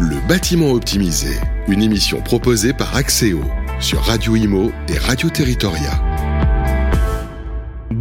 Le 0.00 0.16
bâtiment 0.28 0.70
optimisé, 0.70 1.40
une 1.66 1.82
émission 1.82 2.20
proposée 2.20 2.72
par 2.72 2.94
Axéo 2.94 3.40
sur 3.80 4.00
Radio 4.00 4.36
Imo 4.36 4.70
et 4.88 4.96
Radio 4.96 5.28
Territoria. 5.28 6.07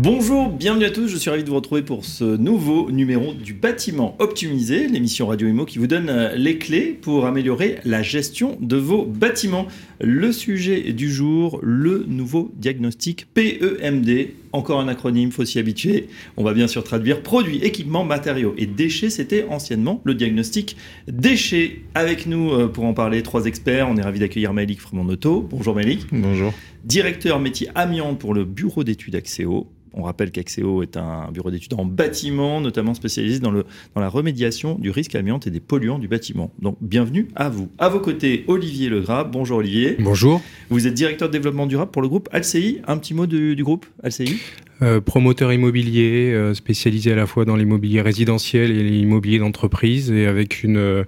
Bonjour, 0.09 0.47
bienvenue 0.47 0.85
à 0.85 0.89
tous, 0.89 1.09
je 1.09 1.17
suis 1.17 1.29
ravi 1.29 1.44
de 1.44 1.49
vous 1.49 1.55
retrouver 1.57 1.81
pour 1.81 2.05
ce 2.05 2.23
nouveau 2.23 2.89
numéro 2.91 3.33
du 3.33 3.54
bâtiment 3.54 4.15
optimisé, 4.19 4.87
l'émission 4.87 5.28
Radio 5.28 5.49
Imo 5.49 5.65
qui 5.65 5.79
vous 5.79 5.87
donne 5.87 6.07
euh, 6.07 6.33
les 6.33 6.57
clés 6.57 6.97
pour 7.01 7.26
améliorer 7.26 7.79
la 7.83 8.03
gestion 8.03 8.58
de 8.62 8.78
vos 8.78 9.04
bâtiments. 9.04 9.67
Le 9.99 10.31
sujet 10.31 10.94
du 10.94 11.12
jour, 11.12 11.59
le 11.62 12.05
nouveau 12.08 12.54
diagnostic 12.55 13.28
PEMD, 13.33 14.29
encore 14.54 14.79
un 14.79 14.87
acronyme, 14.87 15.33
faut 15.33 15.44
s'y 15.44 15.59
habituer. 15.59 16.08
On 16.38 16.44
va 16.45 16.53
bien 16.53 16.70
sûr 16.70 16.85
traduire 16.85 17.21
produits, 17.21 17.58
équipements, 17.58 18.05
matériaux 18.05 18.55
et 18.58 18.66
déchets, 18.66 19.09
c'était 19.09 19.45
anciennement 19.49 19.99
le 20.05 20.13
diagnostic 20.13 20.77
déchets. 21.09 21.81
Avec 21.95 22.27
nous 22.27 22.53
euh, 22.53 22.70
pour 22.70 22.85
en 22.85 22.94
parler, 22.94 23.24
trois 23.24 23.44
experts, 23.44 23.90
on 23.90 23.98
est 23.98 24.04
ravi 24.04 24.20
d'accueillir 24.20 24.54
Malik 24.54 24.80
Fremonotto. 24.80 25.41
Bonjour 25.41 25.76
Malik. 25.76 26.05
Bonjour. 26.13 26.54
Directeur 26.85 27.41
métier 27.41 27.68
amiante 27.76 28.20
pour 28.20 28.34
le 28.34 28.46
bureau 28.46 28.85
d'études 28.85 29.16
Axéo. 29.16 29.68
On 29.94 30.04
rappelle 30.04 30.32
qu'Axéo 30.32 30.84
est 30.84 30.98
un 30.98 31.32
bureau 31.32 31.52
d'études 31.52 31.73
en 31.73 31.86
bâtiment, 31.86 32.62
notamment 32.62 32.94
spécialisé 32.94 33.40
dans, 33.40 33.52
le, 33.52 33.66
dans 33.96 34.02
la 34.02 34.10
remédiation 34.10 34.76
du 34.76 34.90
risque 34.90 35.16
amiante 35.16 35.48
et 35.48 35.52
des 35.52 35.60
polluants 35.60 36.00
du 36.00 36.08
bâtiment. 36.08 36.52
Donc, 36.60 36.77
bienvenue 36.82 37.27
à 37.36 37.50
vous. 37.50 37.70
À 37.77 37.90
vos 37.90 38.00
côtés, 38.00 38.46
Olivier 38.48 38.90
Legras. 38.90 39.23
Bonjour 39.23 39.58
Olivier. 39.58 39.96
Bonjour. 40.00 40.41
Vous 40.70 40.88
êtes 40.88 40.94
directeur 40.94 41.30
de 41.30 41.34
développement 41.34 41.66
durable 41.66 41.91
pour 41.91 42.02
le 42.02 42.08
groupe 42.08 42.30
Alci. 42.32 42.82
Un 42.88 42.98
petit 42.98 43.13
mot 43.13 43.26
du, 43.26 43.55
du 43.55 43.63
groupe 43.63 43.86
Alci 44.04 44.40
euh, 44.84 45.02
promoteur 45.02 45.52
immobilier 45.52 46.31
euh, 46.34 46.54
spécialisé 46.54 47.12
à 47.12 47.16
la 47.16 47.26
fois 47.26 47.45
dans 47.45 47.55
l'immobilier 47.55 48.02
résidentiel 48.02 48.70
et 48.70 48.84
l'immobilier 48.84 49.40
d'entreprise 49.40 50.12
et 50.12 50.27
avec 50.27 50.62
une, 50.63 51.04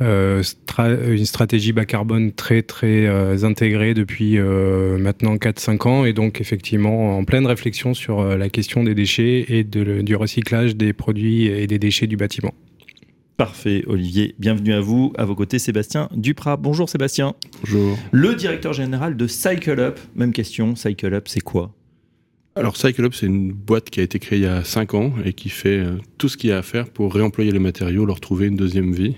euh, 0.00 0.42
une 0.80 1.24
stratégie 1.24 1.72
bas 1.72 1.84
carbone 1.84 2.32
très 2.32 2.62
très 2.62 3.44
intégrée 3.44 3.94
depuis 3.94 4.38
maintenant 4.38 5.36
4-5 5.36 5.88
ans 5.88 6.04
et 6.04 6.12
donc 6.12 6.40
effectivement 6.40 7.16
en 7.16 7.24
pleine 7.24 7.46
réflexion 7.46 7.94
sur 7.94 8.24
la 8.36 8.48
question 8.48 8.82
des 8.82 8.94
déchets 8.94 9.44
et 9.48 9.62
de, 9.62 10.02
du 10.02 10.16
recyclage 10.16 10.74
des 10.74 10.92
produits 10.92 11.46
et 11.46 11.68
des 11.68 11.78
déchets 11.78 12.08
du 12.08 12.16
bâtiment. 12.16 12.52
Parfait, 13.36 13.84
Olivier. 13.86 14.34
Bienvenue 14.38 14.72
à 14.72 14.80
vous. 14.80 15.12
À 15.16 15.24
vos 15.24 15.34
côtés, 15.34 15.58
Sébastien 15.58 16.08
Duprat. 16.14 16.56
Bonjour 16.56 16.88
Sébastien. 16.88 17.34
Bonjour. 17.60 17.96
Le 18.10 18.34
directeur 18.34 18.72
général 18.72 19.16
de 19.16 19.26
Cycle 19.26 19.78
Up. 19.78 20.00
Même 20.16 20.32
question, 20.32 20.74
Cycle 20.74 21.14
Up, 21.14 21.28
c'est 21.28 21.40
quoi? 21.40 21.72
Alors 22.54 22.76
CycleUp, 22.76 23.14
c'est 23.14 23.26
une 23.26 23.50
boîte 23.50 23.88
qui 23.88 24.00
a 24.00 24.02
été 24.02 24.18
créée 24.18 24.40
il 24.40 24.44
y 24.44 24.46
a 24.46 24.62
5 24.62 24.94
ans 24.94 25.12
et 25.24 25.32
qui 25.32 25.48
fait 25.48 25.78
euh, 25.78 25.96
tout 26.18 26.28
ce 26.28 26.36
qu'il 26.36 26.50
y 26.50 26.52
a 26.52 26.58
à 26.58 26.62
faire 26.62 26.88
pour 26.88 27.14
réemployer 27.14 27.50
les 27.50 27.58
matériaux, 27.58 28.04
leur 28.04 28.20
trouver 28.20 28.46
une 28.46 28.56
deuxième 28.56 28.92
vie. 28.92 29.16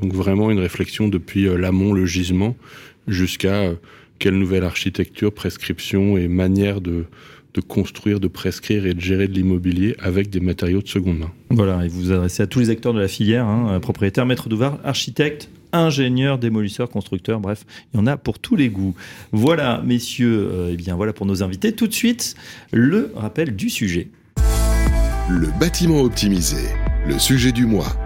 Donc 0.00 0.14
vraiment 0.14 0.52
une 0.52 0.60
réflexion 0.60 1.08
depuis 1.08 1.48
euh, 1.48 1.56
l'amont, 1.56 1.92
le 1.92 2.06
gisement, 2.06 2.56
jusqu'à 3.08 3.54
euh, 3.54 3.74
quelle 4.20 4.38
nouvelle 4.38 4.62
architecture, 4.62 5.32
prescription 5.32 6.16
et 6.16 6.28
manière 6.28 6.80
de, 6.80 7.06
de 7.54 7.60
construire, 7.60 8.20
de 8.20 8.28
prescrire 8.28 8.86
et 8.86 8.94
de 8.94 9.00
gérer 9.00 9.26
de 9.26 9.32
l'immobilier 9.32 9.96
avec 9.98 10.30
des 10.30 10.40
matériaux 10.40 10.80
de 10.80 10.88
seconde 10.88 11.18
main. 11.18 11.32
Voilà, 11.50 11.84
et 11.84 11.88
vous 11.88 12.02
vous 12.02 12.12
adressez 12.12 12.44
à 12.44 12.46
tous 12.46 12.60
les 12.60 12.70
acteurs 12.70 12.94
de 12.94 13.00
la 13.00 13.08
filière, 13.08 13.46
hein, 13.46 13.80
propriétaires, 13.80 14.26
maîtres 14.26 14.48
d'ouvrage, 14.48 14.78
architectes, 14.84 15.50
ingénieurs, 15.72 16.38
démolisseurs, 16.38 16.88
constructeurs, 16.88 17.40
bref, 17.40 17.64
il 17.92 17.98
y 17.98 18.00
en 18.00 18.06
a 18.06 18.16
pour 18.16 18.38
tous 18.38 18.56
les 18.56 18.68
goûts. 18.68 18.94
Voilà, 19.32 19.82
messieurs, 19.84 20.48
euh, 20.52 20.70
eh 20.72 20.76
bien 20.76 20.96
voilà 20.96 21.12
pour 21.12 21.26
nos 21.26 21.42
invités. 21.42 21.72
Tout 21.72 21.86
de 21.86 21.94
suite, 21.94 22.34
le 22.72 23.12
rappel 23.14 23.56
du 23.56 23.70
sujet. 23.70 24.08
Le 25.28 25.48
bâtiment 25.58 26.00
optimisé, 26.00 26.68
le 27.06 27.18
sujet 27.18 27.52
du 27.52 27.66
mois. 27.66 27.96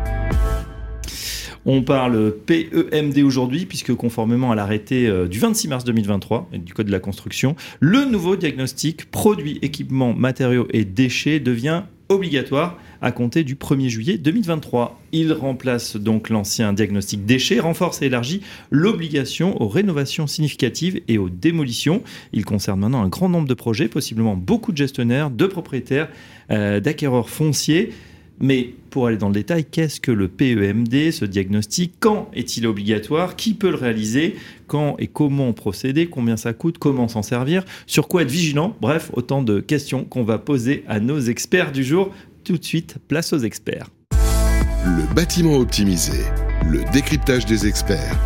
On 1.66 1.82
parle 1.82 2.34
PEMD 2.46 3.18
aujourd'hui, 3.18 3.66
puisque 3.66 3.94
conformément 3.94 4.50
à 4.50 4.54
l'arrêté 4.54 5.06
euh, 5.06 5.28
du 5.28 5.38
26 5.38 5.68
mars 5.68 5.84
2023 5.84 6.48
du 6.54 6.72
Code 6.72 6.86
de 6.86 6.92
la 6.92 7.00
construction, 7.00 7.54
le 7.80 8.06
nouveau 8.06 8.36
diagnostic 8.36 9.10
produits, 9.10 9.58
équipements, 9.60 10.14
matériaux 10.14 10.66
et 10.70 10.86
déchets 10.86 11.38
devient 11.38 11.82
obligatoire 12.10 12.76
à 13.00 13.12
compter 13.12 13.44
du 13.44 13.54
1er 13.54 13.88
juillet 13.88 14.18
2023. 14.18 15.00
Il 15.12 15.32
remplace 15.32 15.96
donc 15.96 16.28
l'ancien 16.28 16.74
diagnostic 16.74 17.24
déchets, 17.24 17.60
renforce 17.60 18.02
et 18.02 18.06
élargit 18.06 18.42
l'obligation 18.70 19.60
aux 19.62 19.68
rénovations 19.68 20.26
significatives 20.26 21.00
et 21.08 21.16
aux 21.16 21.30
démolitions. 21.30 22.02
Il 22.34 22.44
concerne 22.44 22.80
maintenant 22.80 23.02
un 23.02 23.08
grand 23.08 23.30
nombre 23.30 23.48
de 23.48 23.54
projets, 23.54 23.88
possiblement 23.88 24.36
beaucoup 24.36 24.72
de 24.72 24.76
gestionnaires, 24.76 25.30
de 25.30 25.46
propriétaires, 25.46 26.08
euh, 26.50 26.80
d'acquéreurs 26.80 27.30
fonciers. 27.30 27.92
Mais 28.42 28.74
pour 28.88 29.06
aller 29.06 29.18
dans 29.18 29.28
le 29.28 29.34
détail, 29.34 29.66
qu'est-ce 29.66 30.00
que 30.00 30.10
le 30.10 30.26
PEMD, 30.26 31.12
ce 31.12 31.26
diagnostic? 31.26 31.92
Quand 32.00 32.30
est-il 32.32 32.66
obligatoire? 32.66 33.36
Qui 33.36 33.52
peut 33.52 33.68
le 33.68 33.76
réaliser? 33.76 34.36
Quand 34.70 34.94
et 35.00 35.08
comment 35.08 35.52
procéder 35.52 36.06
Combien 36.06 36.36
ça 36.36 36.52
coûte 36.52 36.78
Comment 36.78 37.08
s'en 37.08 37.22
servir 37.22 37.64
Sur 37.88 38.06
quoi 38.06 38.22
être 38.22 38.30
vigilant 38.30 38.76
Bref, 38.80 39.10
autant 39.14 39.42
de 39.42 39.58
questions 39.58 40.04
qu'on 40.04 40.22
va 40.22 40.38
poser 40.38 40.84
à 40.86 41.00
nos 41.00 41.18
experts 41.18 41.72
du 41.72 41.82
jour. 41.82 42.14
Tout 42.44 42.56
de 42.56 42.64
suite, 42.64 42.98
place 43.08 43.32
aux 43.32 43.40
experts. 43.40 43.88
Le 44.84 45.12
bâtiment 45.12 45.56
optimisé, 45.56 46.22
le 46.70 46.84
décryptage 46.92 47.46
des 47.46 47.66
experts. 47.66 48.16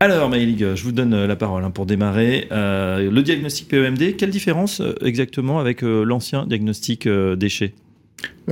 Alors, 0.00 0.28
Maëlig, 0.28 0.74
je 0.74 0.82
vous 0.82 0.90
donne 0.90 1.24
la 1.24 1.36
parole 1.36 1.62
hein, 1.62 1.70
pour 1.70 1.86
démarrer. 1.86 2.48
Euh, 2.50 3.08
le 3.08 3.22
diagnostic 3.22 3.68
PEMD, 3.68 4.16
quelle 4.16 4.30
différence 4.30 4.80
euh, 4.80 4.96
exactement 5.04 5.60
avec 5.60 5.84
euh, 5.84 6.02
l'ancien 6.02 6.46
diagnostic 6.46 7.08
déchets 7.08 7.74
bah, 7.76 7.87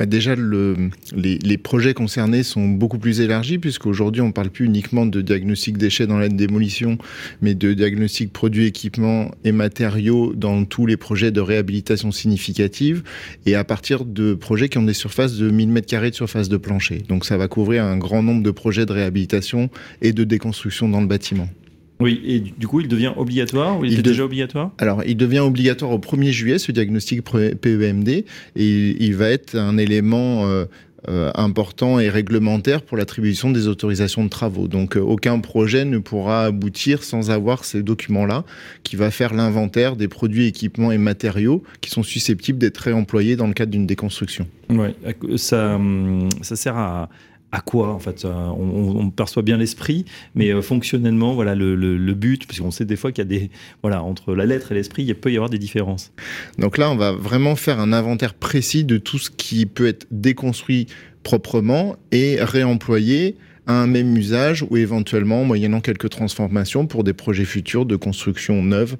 déjà, 0.04 0.34
le, 0.34 0.90
les, 1.14 1.38
les, 1.38 1.56
projets 1.56 1.94
concernés 1.94 2.42
sont 2.42 2.68
beaucoup 2.68 2.98
plus 2.98 3.20
élargis, 3.20 3.58
puisqu'aujourd'hui, 3.58 4.20
on 4.20 4.28
ne 4.28 4.32
parle 4.32 4.50
plus 4.50 4.66
uniquement 4.66 5.06
de 5.06 5.22
diagnostic 5.22 5.78
déchets 5.78 6.06
dans 6.06 6.18
la 6.18 6.28
démolition, 6.28 6.98
mais 7.40 7.54
de 7.54 7.72
diagnostic 7.72 8.32
produits, 8.32 8.66
équipements 8.66 9.30
et 9.44 9.52
matériaux 9.52 10.34
dans 10.34 10.64
tous 10.64 10.84
les 10.84 10.96
projets 10.96 11.30
de 11.30 11.40
réhabilitation 11.40 12.12
significative, 12.12 13.02
et 13.46 13.54
à 13.54 13.64
partir 13.64 14.04
de 14.04 14.34
projets 14.34 14.68
qui 14.68 14.78
ont 14.78 14.82
des 14.82 14.94
surfaces 14.94 15.36
de 15.36 15.50
1000 15.50 15.72
m2 15.72 16.10
de 16.10 16.14
surface 16.14 16.48
de 16.48 16.56
plancher. 16.56 17.02
Donc 17.08 17.24
ça 17.24 17.36
va 17.36 17.48
couvrir 17.48 17.84
un 17.84 17.96
grand 17.96 18.22
nombre 18.22 18.42
de 18.42 18.50
projets 18.50 18.84
de 18.84 18.92
réhabilitation 18.92 19.70
et 20.02 20.12
de 20.12 20.24
déconstruction 20.24 20.88
dans 20.88 21.00
le 21.00 21.06
bâtiment. 21.06 21.48
Oui, 21.98 22.20
et 22.24 22.40
du 22.40 22.66
coup, 22.66 22.80
il 22.80 22.88
devient 22.88 23.12
obligatoire 23.16 23.78
ou 23.78 23.84
il, 23.84 23.98
est 23.98 24.02
déjà 24.02 24.24
obligatoire? 24.24 24.70
Alors, 24.78 25.02
il 25.06 25.16
devient 25.16 25.40
obligatoire 25.40 25.92
au 25.92 25.98
1er 25.98 26.30
juillet, 26.30 26.58
ce 26.58 26.72
diagnostic 26.72 27.22
PEMD, 27.22 28.08
et 28.08 28.24
il, 28.56 29.14
va 29.14 29.30
être 29.30 29.56
un 29.56 29.78
élément 29.78 30.46
euh, 30.46 30.66
euh, 31.08 31.30
important 31.34 31.98
et 31.98 32.10
réglementaire 32.10 32.82
pour 32.82 32.98
l'attribution 32.98 33.50
des 33.50 33.66
autorisations 33.66 34.24
de 34.24 34.28
travaux. 34.28 34.68
Donc, 34.68 34.96
euh, 34.96 35.00
aucun 35.00 35.38
projet 35.38 35.86
ne 35.86 35.98
pourra 35.98 36.44
aboutir 36.44 37.02
sans 37.02 37.30
avoir 37.30 37.64
ces 37.64 37.82
documents-là, 37.82 38.44
qui 38.82 38.96
va 38.96 39.10
faire 39.10 39.32
l'inventaire 39.32 39.96
des 39.96 40.08
produits, 40.08 40.46
équipements 40.46 40.92
et 40.92 40.98
matériaux 40.98 41.62
qui 41.80 41.90
sont 41.90 42.02
susceptibles 42.02 42.58
d'être 42.58 42.78
réemployés 42.78 43.36
dans 43.36 43.46
le 43.46 43.54
cadre 43.54 43.72
d'une 43.72 43.86
déconstruction. 43.86 44.46
Oui, 44.68 44.88
ça, 45.36 45.76
hum, 45.76 46.28
ça 46.42 46.56
sert 46.56 46.76
à 46.76 47.08
à 47.52 47.60
quoi 47.60 47.94
en 47.94 47.98
fait 47.98 48.24
on, 48.24 49.10
perçoit 49.10 49.42
bien 49.42 49.56
l'esprit, 49.56 50.04
mais 50.34 50.50
euh, 50.50 50.62
fonctionnellement, 50.62 51.34
voilà 51.34 51.54
le, 51.54 52.14
but, 52.14 52.46
parce 52.46 52.60
qu'on 52.60 52.70
sait 52.70 52.84
des 52.84 52.96
fois 52.96 53.12
qu'il 53.12 53.22
y 53.22 53.26
a 53.26 53.38
des 53.38 53.50
voilà 53.82 54.02
entre 54.02 54.34
la 54.34 54.46
lettre 54.46 54.72
et 54.72 54.74
l'esprit, 54.74 55.04
il 55.04 55.14
peut 55.14 55.32
y 55.32 55.36
avoir 55.36 55.50
des 55.50 55.58
différences. 55.58 56.12
Donc 56.58 56.78
là, 56.78 56.90
on 56.90 56.96
va 56.96 57.12
vraiment 57.12 57.56
faire 57.56 57.80
un 57.80 57.92
inventaire 57.92 58.34
précis 58.34 58.84
de 58.84 58.98
tout 58.98 59.18
ce 59.18 59.30
qui 59.30 59.66
peut 59.66 59.86
être 59.86 60.06
déconstruit 60.10 60.86
proprement 61.22 61.96
et 62.12 62.38
réemployé 62.40 63.36
un 63.66 63.86
même 63.86 64.16
usage 64.16 64.64
ou 64.68 64.76
éventuellement 64.76 65.44
moyennant 65.44 65.80
quelques 65.80 66.08
transformations 66.08 66.86
pour 66.86 67.04
des 67.04 67.12
projets 67.12 67.44
futurs 67.44 67.86
de 67.86 67.96
construction 67.96 68.62
neuve 68.62 68.96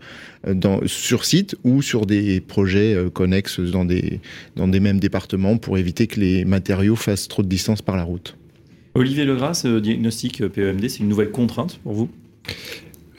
euh, 0.46 0.54
sur 0.86 1.24
site 1.24 1.56
ou 1.64 1.82
sur 1.82 2.06
des 2.06 2.40
projets 2.40 2.94
euh, 2.94 3.10
connexes 3.10 3.60
dans 3.60 3.84
des, 3.84 4.20
mêmes 4.56 4.98
départements 4.98 5.56
pour 5.56 5.78
éviter 5.78 6.06
que 6.06 6.20
les 6.20 6.44
matériaux 6.44 6.96
fassent 6.96 7.28
trop 7.28 7.42
de 7.42 7.48
distance 7.48 7.82
par 7.82 7.96
la 7.96 8.02
route. 8.02 8.36
Olivier 8.94 9.24
Legras, 9.24 9.54
ce 9.54 9.78
diagnostic 9.78 10.46
PEMD, 10.46 10.88
c'est 10.88 11.00
une 11.00 11.08
nouvelle 11.08 11.30
contrainte 11.30 11.78
pour 11.82 11.92
vous? 11.92 12.08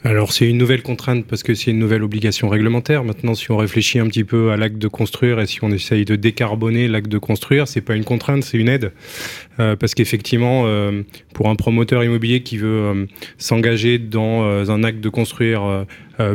Alors 0.04 0.32
c'est 0.32 0.48
une 0.48 0.58
nouvelle 0.58 0.82
contrainte 0.82 1.26
parce 1.26 1.42
que 1.42 1.54
c'est 1.54 1.72
une 1.72 1.78
nouvelle 1.78 2.04
obligation 2.04 2.48
réglementaire. 2.48 3.02
Maintenant, 3.02 3.34
si 3.34 3.50
on 3.50 3.56
réfléchit 3.56 3.98
un 3.98 4.06
petit 4.06 4.22
peu 4.22 4.52
à 4.52 4.56
l'acte 4.56 4.78
de 4.78 4.86
construire 4.86 5.40
et 5.40 5.46
si 5.46 5.62
on 5.64 5.70
essaye 5.70 6.04
de 6.04 6.14
décarboner 6.14 6.86
l'acte 6.86 7.08
de 7.08 7.18
construire, 7.18 7.66
c'est 7.66 7.80
pas 7.80 7.96
une 7.96 8.04
contrainte, 8.04 8.44
c'est 8.44 8.58
une 8.58 8.68
aide. 8.68 8.92
Euh, 9.58 9.74
parce 9.74 9.94
qu'effectivement, 9.94 10.64
euh, 10.66 11.02
pour 11.34 11.48
un 11.48 11.56
promoteur 11.56 12.04
immobilier 12.04 12.42
qui 12.42 12.58
veut 12.58 12.68
euh, 12.68 13.06
s'engager 13.38 13.98
dans 13.98 14.70
un 14.70 14.84
acte 14.84 15.00
de 15.00 15.08
construire 15.08 15.86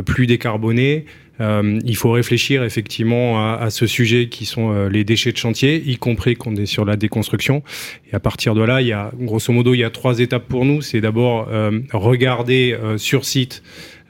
plus 0.04 0.26
décarboné, 0.26 1.06
euh, 1.40 1.80
il 1.84 1.96
faut 1.96 2.12
réfléchir 2.12 2.62
effectivement 2.62 3.54
à, 3.56 3.70
ce 3.70 3.86
sujet 3.86 4.28
qui 4.28 4.44
sont 4.44 4.72
euh, 4.72 4.88
les 4.88 5.04
déchets 5.04 5.32
de 5.32 5.36
chantier, 5.36 5.82
y 5.84 5.96
compris 5.96 6.36
qu'on 6.36 6.54
est 6.56 6.66
sur 6.66 6.84
la 6.84 6.96
déconstruction. 6.96 7.62
Et 8.10 8.14
à 8.14 8.20
partir 8.20 8.54
de 8.54 8.62
là, 8.62 8.80
il 8.80 8.88
y 8.88 8.92
a 8.92 9.10
grosso 9.18 9.52
modo 9.52 9.74
il 9.74 9.78
y 9.78 9.84
a 9.84 9.90
trois 9.90 10.20
étapes 10.20 10.46
pour 10.46 10.64
nous. 10.64 10.80
C'est 10.80 11.00
d'abord 11.00 11.48
euh, 11.50 11.80
regarder 11.92 12.76
sur 12.96 13.24
site 13.24 13.62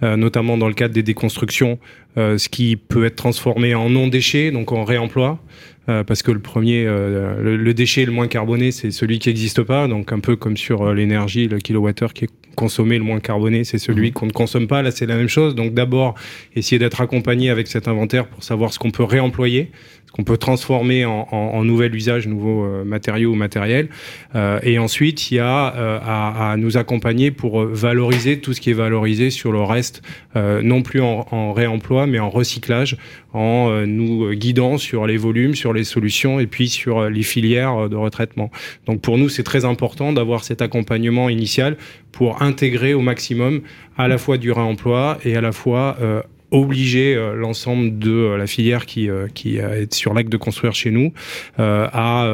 notamment 0.02 0.58
dans 0.58 0.68
le 0.68 0.74
cadre 0.74 0.92
des 0.92 1.02
déconstructions, 1.02 1.78
ce 2.16 2.48
qui 2.50 2.76
peut 2.76 3.06
être 3.06 3.16
transformé 3.16 3.74
en 3.74 3.88
non-déchets, 3.88 4.50
donc 4.50 4.70
en 4.70 4.84
réemploi. 4.84 5.40
Parce 5.86 6.22
que 6.22 6.30
le 6.30 6.38
premier, 6.38 6.84
le, 6.84 7.72
déchet 7.74 8.04
le 8.04 8.12
moins 8.12 8.28
carboné, 8.28 8.70
c'est 8.70 8.90
celui 8.90 9.18
qui 9.18 9.28
n'existe 9.28 9.62
pas, 9.62 9.86
donc 9.86 10.12
un 10.12 10.20
peu 10.20 10.36
comme 10.36 10.56
sur 10.56 10.94
l'énergie, 10.94 11.46
le 11.46 11.58
kilowattheure 11.58 12.14
qui 12.14 12.24
est 12.24 12.30
consommé 12.54 12.98
le 12.98 13.04
moins 13.04 13.20
carboné, 13.20 13.64
c'est 13.64 13.78
celui 13.78 14.10
mmh. 14.10 14.12
qu'on 14.12 14.26
ne 14.26 14.32
consomme 14.32 14.66
pas. 14.66 14.82
Là, 14.82 14.90
c'est 14.90 15.06
la 15.06 15.16
même 15.16 15.28
chose. 15.28 15.54
Donc 15.54 15.74
d'abord, 15.74 16.14
essayer 16.54 16.78
d'être 16.78 17.00
accompagné 17.00 17.50
avec 17.50 17.66
cet 17.66 17.88
inventaire 17.88 18.26
pour 18.26 18.42
savoir 18.42 18.72
ce 18.72 18.78
qu'on 18.78 18.90
peut 18.90 19.04
réemployer, 19.04 19.70
ce 20.06 20.12
qu'on 20.12 20.24
peut 20.24 20.36
transformer 20.36 21.04
en, 21.04 21.28
en, 21.30 21.36
en, 21.36 21.64
nouvel 21.64 21.94
usage, 21.94 22.26
nouveaux 22.26 22.64
euh, 22.64 22.84
matériaux 22.84 23.32
ou 23.32 23.34
matériels. 23.34 23.88
Euh, 24.34 24.60
et 24.62 24.78
ensuite, 24.78 25.30
il 25.30 25.36
y 25.36 25.38
a 25.40 25.74
euh, 25.74 25.98
à, 26.02 26.52
à, 26.52 26.56
nous 26.56 26.76
accompagner 26.76 27.30
pour 27.30 27.62
euh, 27.62 27.70
valoriser 27.72 28.38
tout 28.38 28.52
ce 28.52 28.60
qui 28.60 28.70
est 28.70 28.74
valorisé 28.74 29.30
sur 29.30 29.52
le 29.52 29.62
reste, 29.62 30.02
euh, 30.36 30.62
non 30.62 30.82
plus 30.82 31.00
en, 31.00 31.26
en, 31.30 31.52
réemploi, 31.52 32.06
mais 32.06 32.18
en 32.18 32.30
recyclage, 32.30 32.96
en 33.32 33.84
nous 33.84 34.32
guidant 34.34 34.78
sur 34.78 35.08
les 35.08 35.16
volumes, 35.16 35.56
sur 35.56 35.72
les 35.74 35.84
solutions 35.84 36.40
et 36.40 36.46
puis 36.46 36.68
sur 36.68 37.08
les 37.10 37.22
filières 37.22 37.88
de 37.88 37.96
retraitement. 37.96 38.50
Donc 38.86 39.00
pour 39.00 39.18
nous, 39.18 39.28
c'est 39.28 39.42
très 39.42 39.64
important 39.64 40.12
d'avoir 40.12 40.44
cet 40.44 40.62
accompagnement 40.62 41.28
initial 41.28 41.76
pour 42.12 42.42
intégrer 42.42 42.94
au 42.94 43.00
maximum 43.00 43.62
à 43.96 44.08
la 44.08 44.18
fois 44.18 44.38
du 44.38 44.52
réemploi 44.52 45.18
et 45.24 45.36
à 45.36 45.40
la 45.40 45.52
fois 45.52 45.96
euh, 46.00 46.22
obliger 46.54 47.14
euh, 47.14 47.34
l'ensemble 47.34 47.98
de 47.98 48.10
euh, 48.10 48.36
la 48.36 48.46
filière 48.46 48.86
qui, 48.86 49.10
euh, 49.10 49.26
qui 49.32 49.56
est 49.56 49.92
sur 49.92 50.14
l'acte 50.14 50.30
de 50.30 50.36
construire 50.36 50.74
chez 50.74 50.90
nous 50.90 51.12
à 51.58 52.30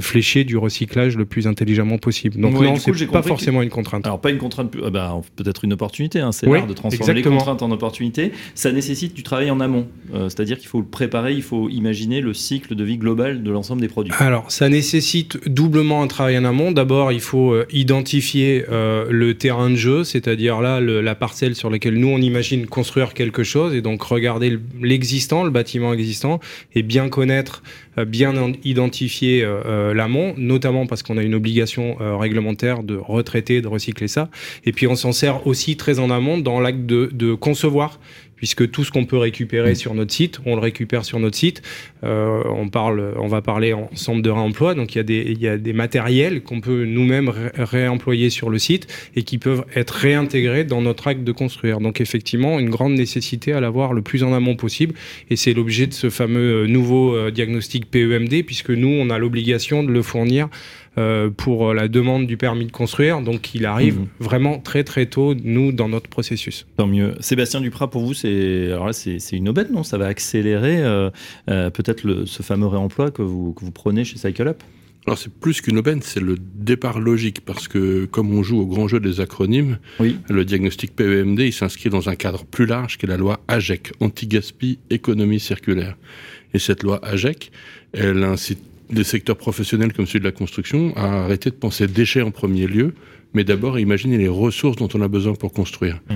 flécher 0.00 0.44
du 0.44 0.56
recyclage 0.56 1.16
le 1.16 1.24
plus 1.24 1.46
intelligemment 1.46 1.98
possible. 1.98 2.40
Donc 2.40 2.54
non, 2.60 2.76
c'est 2.76 3.06
pas 3.06 3.22
forcément 3.22 3.62
une 3.62 3.70
contrainte. 3.70 4.06
Alors 4.06 4.20
pas 4.20 4.30
une 4.30 4.38
contrainte, 4.38 4.76
bah, 4.92 5.20
peut-être 5.36 5.64
une 5.64 5.72
opportunité. 5.72 6.20
Hein, 6.20 6.32
c'est 6.32 6.46
oui, 6.46 6.58
de 6.66 6.72
transformer 6.72 7.14
les 7.14 7.22
contraintes 7.22 7.62
en 7.62 7.70
opportunités. 7.70 8.32
Ça 8.54 8.72
nécessite 8.72 9.14
du 9.14 9.22
travail 9.22 9.50
en 9.50 9.60
amont, 9.60 9.86
c'est-à-dire 10.12 10.58
qu'il 10.58 10.68
faut 10.68 10.80
le 10.80 10.86
préparer, 10.86 11.34
il 11.34 11.42
faut 11.42 11.68
imaginer 11.68 12.20
le 12.20 12.34
cycle 12.34 12.74
de 12.74 12.84
vie 12.84 12.98
global 12.98 13.42
de 13.42 13.50
l'ensemble 13.50 13.80
des 13.80 13.88
produits. 13.88 14.12
Alors 14.18 14.50
ça 14.50 14.68
nécessite 14.68 15.48
doublement 15.48 16.02
un 16.02 16.06
travail 16.06 16.38
en 16.38 16.44
amont. 16.44 16.72
D'abord, 16.72 17.12
il 17.12 17.20
faut 17.20 17.54
identifier 17.70 18.64
le 18.68 19.32
terrain 19.32 19.70
de 19.70 19.76
jeu, 19.76 20.04
c'est-à-dire 20.04 20.60
là 20.60 20.80
le, 20.80 21.00
la 21.00 21.14
parcelle 21.14 21.54
sur 21.54 21.70
laquelle 21.70 21.98
nous 21.98 22.08
on 22.08 22.18
imagine 22.18 22.66
construire 22.66 23.14
quelque 23.14 23.42
chose 23.42 23.59
et 23.68 23.82
donc 23.82 24.02
regarder 24.02 24.58
l'existant, 24.80 25.44
le 25.44 25.50
bâtiment 25.50 25.92
existant 25.92 26.40
et 26.74 26.82
bien 26.82 27.08
connaître, 27.08 27.62
euh, 27.98 28.04
bien 28.04 28.52
identifier 28.64 29.42
euh, 29.42 29.60
euh, 29.66 29.94
l'amont, 29.94 30.34
notamment 30.36 30.86
parce 30.86 31.02
qu'on 31.02 31.18
a 31.18 31.22
une 31.22 31.34
obligation 31.34 31.96
réglementaire 32.18 32.82
de 32.82 32.96
retraiter, 32.96 33.60
de 33.60 33.68
recycler 33.68 34.08
ça. 34.08 34.30
Et 34.64 34.72
puis 34.72 34.86
on 34.86 34.96
s'en 34.96 35.12
sert 35.12 35.46
aussi 35.46 35.76
très 35.76 35.98
en 35.98 36.10
amont 36.10 36.38
dans 36.38 36.60
l'acte 36.60 36.86
de, 36.86 37.10
de 37.12 37.34
concevoir 37.34 37.98
puisque 38.40 38.70
tout 38.70 38.84
ce 38.84 38.90
qu'on 38.90 39.04
peut 39.04 39.18
récupérer 39.18 39.72
mm. 39.72 39.76
sur 39.76 39.94
notre 39.94 40.12
site, 40.12 40.40
on 40.46 40.54
le 40.54 40.62
récupère 40.62 41.04
sur 41.04 41.20
notre 41.20 41.36
site. 41.36 41.60
Euh, 42.04 42.42
on, 42.46 42.68
parle, 42.68 43.12
on 43.18 43.28
va 43.28 43.42
parler 43.42 43.74
ensemble 43.74 44.22
de 44.22 44.30
réemploi, 44.30 44.74
donc 44.74 44.94
il 44.94 44.98
y 44.98 45.00
a 45.00 45.04
des, 45.04 45.26
il 45.28 45.38
y 45.38 45.46
a 45.46 45.58
des 45.58 45.74
matériels 45.74 46.42
qu'on 46.42 46.62
peut 46.62 46.86
nous-mêmes 46.86 47.30
réemployer 47.54 48.30
sur 48.30 48.48
le 48.48 48.58
site 48.58 48.86
et 49.14 49.24
qui 49.24 49.36
peuvent 49.36 49.64
être 49.76 49.90
réintégrés 49.90 50.64
dans 50.64 50.80
notre 50.80 51.06
acte 51.06 51.22
de 51.22 51.32
construire. 51.32 51.80
Donc 51.80 52.00
effectivement, 52.00 52.58
une 52.58 52.70
grande 52.70 52.94
nécessité 52.94 53.52
à 53.52 53.60
l'avoir 53.60 53.92
le 53.92 54.00
plus 54.00 54.24
en 54.24 54.32
amont 54.32 54.56
possible, 54.56 54.94
et 55.28 55.36
c'est 55.36 55.52
l'objet 55.52 55.86
de 55.86 55.92
ce 55.92 56.08
fameux 56.08 56.62
euh, 56.62 56.66
nouveau 56.66 57.14
euh, 57.14 57.30
diagnostic 57.30 57.90
PEMD, 57.90 58.42
puisque 58.46 58.70
nous, 58.70 58.88
on 58.88 59.10
a 59.10 59.18
l'obligation 59.18 59.82
de 59.82 59.92
le 59.92 60.00
fournir 60.00 60.48
pour 61.36 61.72
la 61.72 61.88
demande 61.88 62.26
du 62.26 62.36
permis 62.36 62.66
de 62.66 62.72
construire. 62.72 63.20
Donc 63.22 63.54
il 63.54 63.64
arrive 63.64 64.00
mmh. 64.00 64.08
vraiment 64.20 64.58
très 64.58 64.84
très 64.84 65.06
tôt, 65.06 65.34
nous, 65.34 65.72
dans 65.72 65.88
notre 65.88 66.10
processus. 66.10 66.66
Tant 66.76 66.86
mieux. 66.86 67.14
Sébastien 67.20 67.60
Duprat, 67.60 67.90
pour 67.90 68.02
vous, 68.02 68.14
c'est 68.14 68.70
une 69.32 69.48
aubaine, 69.48 69.68
non? 69.72 69.82
Ça 69.82 69.98
va 69.98 70.06
accélérer 70.06 70.78
euh, 70.78 71.10
euh, 71.48 71.70
peut-être 71.70 72.24
ce 72.26 72.42
fameux 72.42 72.66
réemploi 72.66 73.10
que 73.10 73.22
vous, 73.22 73.52
que 73.52 73.64
vous 73.64 73.70
prenez 73.70 74.04
chez 74.04 74.18
Cycle 74.18 74.48
Up? 74.48 74.62
Alors 75.06 75.18
c'est 75.18 75.32
plus 75.32 75.62
qu'une 75.62 75.78
aubaine, 75.78 76.02
c'est 76.02 76.20
le 76.20 76.36
départ 76.38 77.00
logique 77.00 77.40
parce 77.44 77.68
que 77.68 78.04
comme 78.04 78.34
on 78.34 78.42
joue 78.42 78.60
au 78.60 78.66
grand 78.66 78.86
jeu 78.86 79.00
des 79.00 79.20
acronymes, 79.20 79.78
oui. 79.98 80.18
le 80.28 80.44
diagnostic 80.44 80.94
PEMD 80.94 81.40
il 81.40 81.52
s'inscrit 81.54 81.88
dans 81.88 82.10
un 82.10 82.16
cadre 82.16 82.44
plus 82.44 82.66
large 82.66 82.98
qu'est 82.98 83.06
la 83.06 83.16
loi 83.16 83.40
AGEC, 83.48 83.92
anti-gaspi 84.00 84.78
économie 84.90 85.40
circulaire. 85.40 85.96
Et 86.52 86.58
cette 86.58 86.82
loi 86.82 87.02
AGEC, 87.02 87.50
elle 87.92 88.22
incite 88.24 88.62
des 88.90 89.04
secteurs 89.04 89.36
professionnels 89.36 89.92
comme 89.92 90.06
celui 90.06 90.20
de 90.20 90.24
la 90.24 90.32
construction 90.32 90.96
à 90.96 91.24
arrêter 91.24 91.50
de 91.50 91.54
penser 91.54 91.86
déchets 91.86 92.22
en 92.22 92.30
premier 92.30 92.66
lieu, 92.66 92.94
mais 93.34 93.44
d'abord 93.44 93.76
à 93.76 93.80
imaginer 93.80 94.18
les 94.18 94.28
ressources 94.28 94.76
dont 94.76 94.88
on 94.94 95.00
a 95.02 95.08
besoin 95.08 95.34
pour 95.34 95.52
construire. 95.52 96.00
Mmh. 96.08 96.14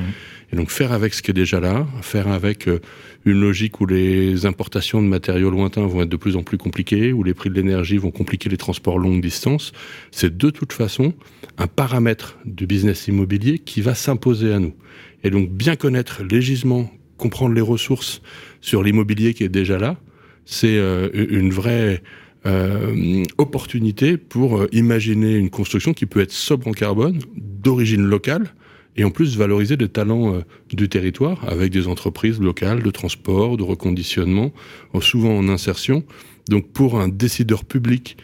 Et 0.52 0.56
donc 0.56 0.70
faire 0.70 0.92
avec 0.92 1.14
ce 1.14 1.22
qui 1.22 1.30
est 1.30 1.34
déjà 1.34 1.60
là, 1.60 1.86
faire 2.02 2.28
avec 2.28 2.68
euh, 2.68 2.80
une 3.24 3.40
logique 3.40 3.80
où 3.80 3.86
les 3.86 4.46
importations 4.46 5.00
de 5.02 5.06
matériaux 5.06 5.50
lointains 5.50 5.86
vont 5.86 6.02
être 6.02 6.08
de 6.08 6.16
plus 6.16 6.36
en 6.36 6.42
plus 6.42 6.58
compliquées, 6.58 7.12
où 7.12 7.22
les 7.22 7.34
prix 7.34 7.50
de 7.50 7.54
l'énergie 7.54 7.96
vont 7.96 8.10
compliquer 8.10 8.48
les 8.48 8.56
transports 8.56 8.98
longue 8.98 9.20
distance, 9.20 9.72
c'est 10.10 10.36
de 10.36 10.50
toute 10.50 10.72
façon 10.72 11.14
un 11.58 11.66
paramètre 11.66 12.38
du 12.44 12.66
business 12.66 13.06
immobilier 13.06 13.58
qui 13.58 13.80
va 13.80 13.94
s'imposer 13.94 14.52
à 14.52 14.58
nous. 14.58 14.74
Et 15.22 15.30
donc 15.30 15.50
bien 15.50 15.76
connaître 15.76 16.22
les 16.22 16.42
gisements, 16.42 16.90
comprendre 17.16 17.54
les 17.54 17.60
ressources 17.60 18.20
sur 18.60 18.82
l'immobilier 18.82 19.34
qui 19.34 19.44
est 19.44 19.48
déjà 19.48 19.78
là, 19.78 19.96
c'est 20.44 20.76
euh, 20.76 21.08
une 21.30 21.50
vraie 21.50 22.02
euh, 22.46 23.24
opportunité 23.38 24.18
pour 24.18 24.58
euh, 24.58 24.68
imaginer 24.70 25.36
une 25.36 25.48
construction 25.48 25.94
qui 25.94 26.04
peut 26.04 26.20
être 26.20 26.32
sobre 26.32 26.68
en 26.68 26.72
carbone, 26.72 27.18
d'origine 27.36 28.02
locale, 28.02 28.52
et 28.96 29.04
en 29.04 29.10
plus 29.10 29.38
valoriser 29.38 29.78
des 29.78 29.88
talents 29.88 30.34
euh, 30.34 30.40
du 30.68 30.90
territoire 30.90 31.42
avec 31.48 31.72
des 31.72 31.88
entreprises 31.88 32.40
locales 32.40 32.82
de 32.82 32.90
transport, 32.90 33.56
de 33.56 33.62
reconditionnement, 33.62 34.52
souvent 35.00 35.36
en 35.38 35.48
insertion. 35.48 36.04
Donc 36.48 36.70
pour 36.70 37.00
un 37.00 37.08
décideur 37.08 37.64
public 37.64 38.18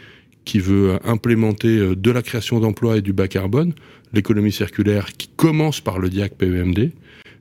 qui 0.45 0.59
veut 0.59 0.99
implémenter 1.05 1.97
de 1.97 2.11
la 2.11 2.23
création 2.23 2.61
d'emplois 2.61 2.99
et 2.99 3.03
du 3.03 3.15
bas 3.15 3.29
carbone, 3.29 3.73
l'économie 4.13 4.53
circulaire 4.53 5.13
qui 5.13 5.29
commence 5.29 5.81
par 5.81 5.99
le 5.99 6.11
DIAC 6.11 6.35
PEMD, 6.37 6.91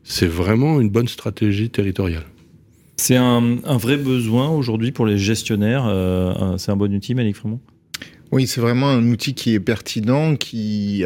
c'est 0.04 0.28
vraiment 0.28 0.80
une 0.80 0.90
bonne 0.90 1.08
stratégie 1.08 1.70
territoriale. 1.70 2.26
C'est 3.00 3.16
un, 3.16 3.56
vrai 3.78 3.96
besoin 3.96 4.50
aujourd'hui 4.50 4.92
pour 4.92 5.06
les 5.06 5.18
gestionnaires. 5.18 5.86
Euh, 5.88 6.58
c'est 6.58 6.70
un 6.70 6.76
bon 6.76 6.94
outil, 6.94 7.16
Malik 7.16 7.38
Fremont? 7.38 7.62
Oui, 8.34 8.46
c'est 8.46 8.60
vraiment 8.60 8.90
un 8.90 9.10
outil 9.10 9.34
qui 9.34 9.54
est 9.54 9.62
pertinent, 9.62 10.36
qui, 10.36 11.06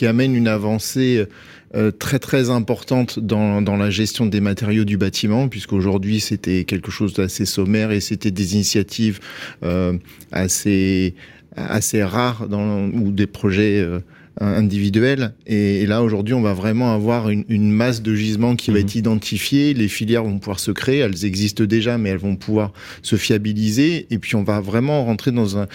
amène 0.00 0.34
une 0.34 0.48
avancée 0.48 1.26
euh, 1.74 1.90
très 1.90 2.18
très 2.18 2.48
importante 2.48 3.18
dans, 3.18 3.60
la 3.60 3.90
gestion 3.90 4.24
des 4.24 4.40
matériaux 4.40 4.84
du 4.84 4.96
bâtiment, 4.96 5.48
puisqu'aujourd'hui 5.48 6.18
c'était 6.18 6.64
quelque 6.64 6.90
chose 6.90 7.12
d'assez 7.12 7.44
sommaire 7.44 7.90
et 7.90 8.00
c'était 8.00 8.30
des 8.30 8.54
initiatives 8.54 9.20
euh, 9.62 9.98
assez 10.32 11.14
assez 11.56 12.02
rares 12.02 12.46
ou 12.50 13.10
des 13.12 13.26
projets 13.26 13.86
individuel. 14.40 15.32
Et, 15.46 15.86
là, 15.86 16.02
aujourd'hui, 16.02 16.34
on 16.34 16.40
va 16.40 16.54
vraiment 16.54 16.94
avoir 16.94 17.28
une, 17.28 17.70
masse 17.70 18.02
de 18.02 18.14
gisements 18.14 18.56
qui 18.56 18.70
va 18.70 18.78
mhm. 18.78 18.84
être 18.84 18.94
identifiée. 18.94 19.74
Les 19.74 19.88
filières 19.88 20.24
vont 20.24 20.38
pouvoir 20.38 20.60
se 20.60 20.70
créer. 20.70 20.98
Elles 20.98 21.24
existent 21.24 21.64
déjà, 21.64 21.98
mais 21.98 22.10
elles 22.10 22.18
vont 22.18 22.36
pouvoir 22.36 22.72
se 23.02 23.16
fiabiliser. 23.16 24.06
Et 24.10 24.18
puis, 24.18 24.36
on 24.36 24.42
va 24.42 24.60
vraiment 24.60 25.04
rentrer 25.04 25.30
dans 25.30 25.58
un, 25.58 25.68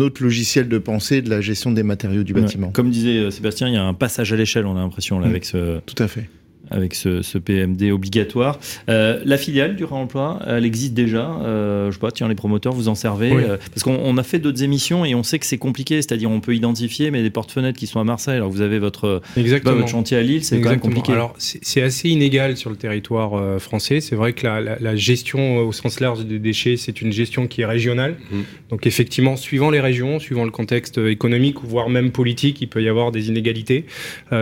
autre 0.00 0.22
logiciel 0.22 0.68
de 0.68 0.78
pensée 0.78 1.22
de 1.22 1.30
la 1.30 1.40
gestion 1.40 1.72
des 1.72 1.82
matériaux 1.82 2.22
du 2.22 2.32
bâtiment. 2.32 2.70
Comme 2.70 2.90
disait 2.90 3.18
euh, 3.18 3.30
Sébastien, 3.30 3.68
il 3.68 3.74
y 3.74 3.76
a 3.76 3.84
un 3.84 3.94
passage 3.94 4.32
à 4.32 4.36
l'échelle, 4.36 4.66
on 4.66 4.76
a 4.76 4.80
l'impression, 4.80 5.18
là, 5.18 5.26
mm. 5.26 5.30
avec 5.30 5.44
ce... 5.44 5.80
Tout 5.80 6.02
à 6.02 6.08
fait 6.08 6.28
avec 6.70 6.94
ce, 6.94 7.38
PMD 7.38 7.90
obligatoire. 7.92 8.58
Euh, 8.88 9.20
la 9.24 9.36
filiale 9.36 9.76
du 9.76 9.84
réemploi, 9.84 10.40
elle 10.46 10.64
existe 10.64 10.94
déjà. 10.94 11.30
Euh, 11.42 11.90
je 11.90 11.94
sais 11.94 12.00
pas, 12.00 12.10
tiens, 12.10 12.28
les 12.28 12.34
promoteurs, 12.34 12.72
vous 12.72 12.88
en 12.88 12.94
servez 12.94 13.32
euh, 13.32 13.56
Parce 13.72 13.82
qu'on 13.82 14.16
a 14.16 14.22
fait 14.22 14.38
d'autres 14.38 14.62
émissions 14.62 15.04
et 15.04 15.14
on 15.14 15.22
sait 15.22 15.38
que 15.38 15.46
c'est 15.46 15.58
compliqué. 15.58 15.96
C'est-à-dire, 15.96 16.30
on 16.30 16.40
peut 16.40 16.54
identifier, 16.54 17.10
mais 17.10 17.22
des 17.22 17.30
portes-fenêtres 17.30 17.78
qui 17.78 17.86
sont 17.86 18.00
à 18.00 18.04
Marseille, 18.04 18.36
alors 18.36 18.50
vous 18.50 18.60
avez 18.60 18.78
votre, 18.78 19.22
votre 19.36 19.88
chantier 19.88 20.16
à 20.16 20.22
Lille, 20.22 20.44
c'est 20.44 20.60
quand 20.60 20.70
même 20.70 20.80
compliqué. 20.80 21.12
Alors, 21.12 21.34
c'est 21.38 21.82
assez 21.82 22.08
inégal 22.08 22.56
sur 22.56 22.70
le 22.70 22.76
territoire 22.76 23.60
français. 23.60 24.00
C'est 24.00 24.16
vrai 24.16 24.32
que 24.32 24.46
la, 24.46 24.96
gestion 24.96 25.58
au 25.58 25.72
sens 25.72 26.00
large 26.00 26.24
des 26.24 26.38
déchets, 26.38 26.76
c'est 26.76 27.00
une 27.00 27.12
gestion 27.12 27.46
qui 27.46 27.62
est 27.62 27.66
régionale. 27.66 28.16
Mmh. 28.30 28.36
Donc, 28.70 28.86
effectivement, 28.86 29.36
suivant 29.36 29.70
les 29.70 29.80
régions, 29.80 30.18
suivant 30.18 30.44
le 30.44 30.50
contexte 30.50 30.98
économique, 30.98 31.56
voire 31.64 31.88
même 31.88 32.12
politique, 32.12 32.60
il 32.60 32.68
peut 32.68 32.82
y 32.82 32.88
avoir 32.88 33.10
des 33.10 33.28
inégalités. 33.28 33.86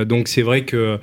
donc, 0.06 0.28
c'est 0.28 0.42
vrai 0.42 0.62
que 0.62 0.98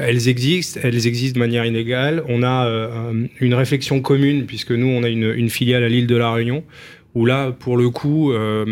elles 0.00 0.28
existent, 0.28 0.80
elles 0.82 1.06
existent 1.06 1.34
de 1.34 1.44
manière 1.44 1.64
inégale. 1.64 2.22
On 2.28 2.42
a 2.42 2.66
euh, 2.66 3.26
une 3.40 3.54
réflexion 3.54 4.00
commune, 4.00 4.46
puisque 4.46 4.72
nous, 4.72 4.88
on 4.88 5.02
a 5.02 5.08
une, 5.08 5.48
filiale 5.50 5.82
à 5.84 5.88
l'île 5.88 6.06
de 6.06 6.16
la 6.16 6.32
Réunion, 6.32 6.64
où 7.14 7.24
là, 7.24 7.50
pour 7.52 7.76
le 7.76 7.88
coup, 7.90 8.32
euh, 8.32 8.64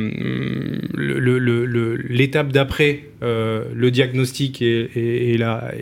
l'étape 0.97 2.53
d'après 2.53 3.05
euh, 3.23 3.65
le 3.75 3.91
diagnostic 3.91 4.61
et, 4.61 5.37
la, 5.39 5.73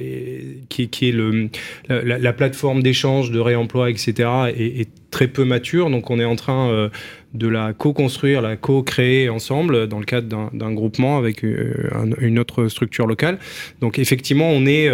qui, 0.68 0.82
est 0.84 1.12
le, 1.12 1.49
la, 1.88 2.32
plateforme 2.32 2.82
d'échange, 2.82 3.30
de 3.30 3.40
réemploi, 3.40 3.90
etc., 3.90 4.28
est, 4.56 4.88
très 5.11 5.28
peu 5.28 5.44
mature. 5.44 5.90
Donc, 5.90 6.11
on 6.11 6.18
est 6.18 6.25
en 6.25 6.37
train 6.37 6.90
de 7.34 7.48
la 7.48 7.72
co-construire, 7.72 8.42
la 8.42 8.56
co-créer 8.56 9.28
ensemble 9.28 9.86
dans 9.86 9.98
le 9.98 10.04
cadre 10.04 10.50
d'un 10.52 10.72
groupement 10.72 11.18
avec 11.18 11.42
une 11.42 12.38
autre 12.38 12.68
structure 12.68 13.06
locale. 13.06 13.38
Donc, 13.80 13.98
effectivement, 13.98 14.50
on 14.50 14.66
est 14.66 14.90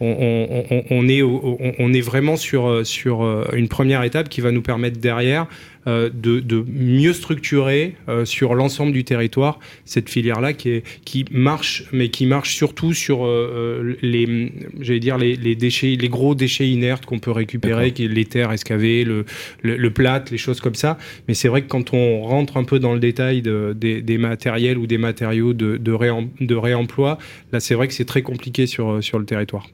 on, 0.00 1.08
est, 1.08 1.22
on, 1.22 1.92
est 1.92 2.00
vraiment 2.00 2.36
sur, 2.36 2.86
sur 2.86 3.22
une 3.52 3.68
première 3.68 4.02
étape 4.02 4.28
qui 4.28 4.40
va 4.40 4.50
nous 4.50 4.62
permettre 4.62 4.98
derrière 4.98 5.46
euh, 5.86 6.10
de, 6.12 6.62
mieux 6.68 7.14
structurer 7.14 7.94
euh, 8.06 8.26
sur 8.26 8.54
l'ensemble 8.54 8.92
du 8.92 9.02
territoire 9.02 9.58
cette 9.86 10.10
filière-là 10.10 10.52
qui, 10.52 10.82
qui 11.06 11.24
marche, 11.30 11.84
mais 11.90 12.10
qui 12.10 12.26
marche 12.26 12.54
surtout 12.54 12.92
sur 12.92 13.24
euh, 13.24 13.96
les, 14.02 14.52
j'allais 14.78 15.00
dire 15.00 15.16
les, 15.16 15.54
déchets, 15.56 15.96
les 15.98 16.08
gros 16.10 16.34
déchets 16.34 16.68
inertes 16.68 17.06
qu'on 17.06 17.18
peut 17.18 17.30
récupérer, 17.30 17.92
qui 17.92 18.06
les 18.08 18.26
terres 18.26 18.52
excavées, 18.52 19.04
le, 19.04 19.24
le, 19.62 19.90
plate, 19.90 20.30
les 20.30 20.36
choses 20.36 20.60
comme 20.60 20.74
ça. 20.74 20.98
Mais 21.28 21.34
c'est 21.34 21.48
vrai 21.48 21.62
que 21.62 21.68
quand 21.68 21.94
on 21.94 22.24
rentre 22.24 22.58
un 22.58 22.64
peu 22.64 22.78
dans 22.78 22.92
le 22.92 23.00
détail 23.00 23.40
des, 23.40 24.18
matériels 24.18 24.76
ou 24.76 24.86
des 24.86 24.98
matériaux 24.98 25.54
de, 25.54 25.78
de 25.78 26.54
réemploi, 26.54 27.18
là 27.52 27.60
c'est 27.60 27.74
vrai 27.74 27.88
que 27.88 27.94
c'est 27.94 28.04
très 28.04 28.22
compliqué 28.22 28.66
sur, 28.66 29.02
sur 29.02 29.18
le 29.18 29.24
territoire. 29.24 29.66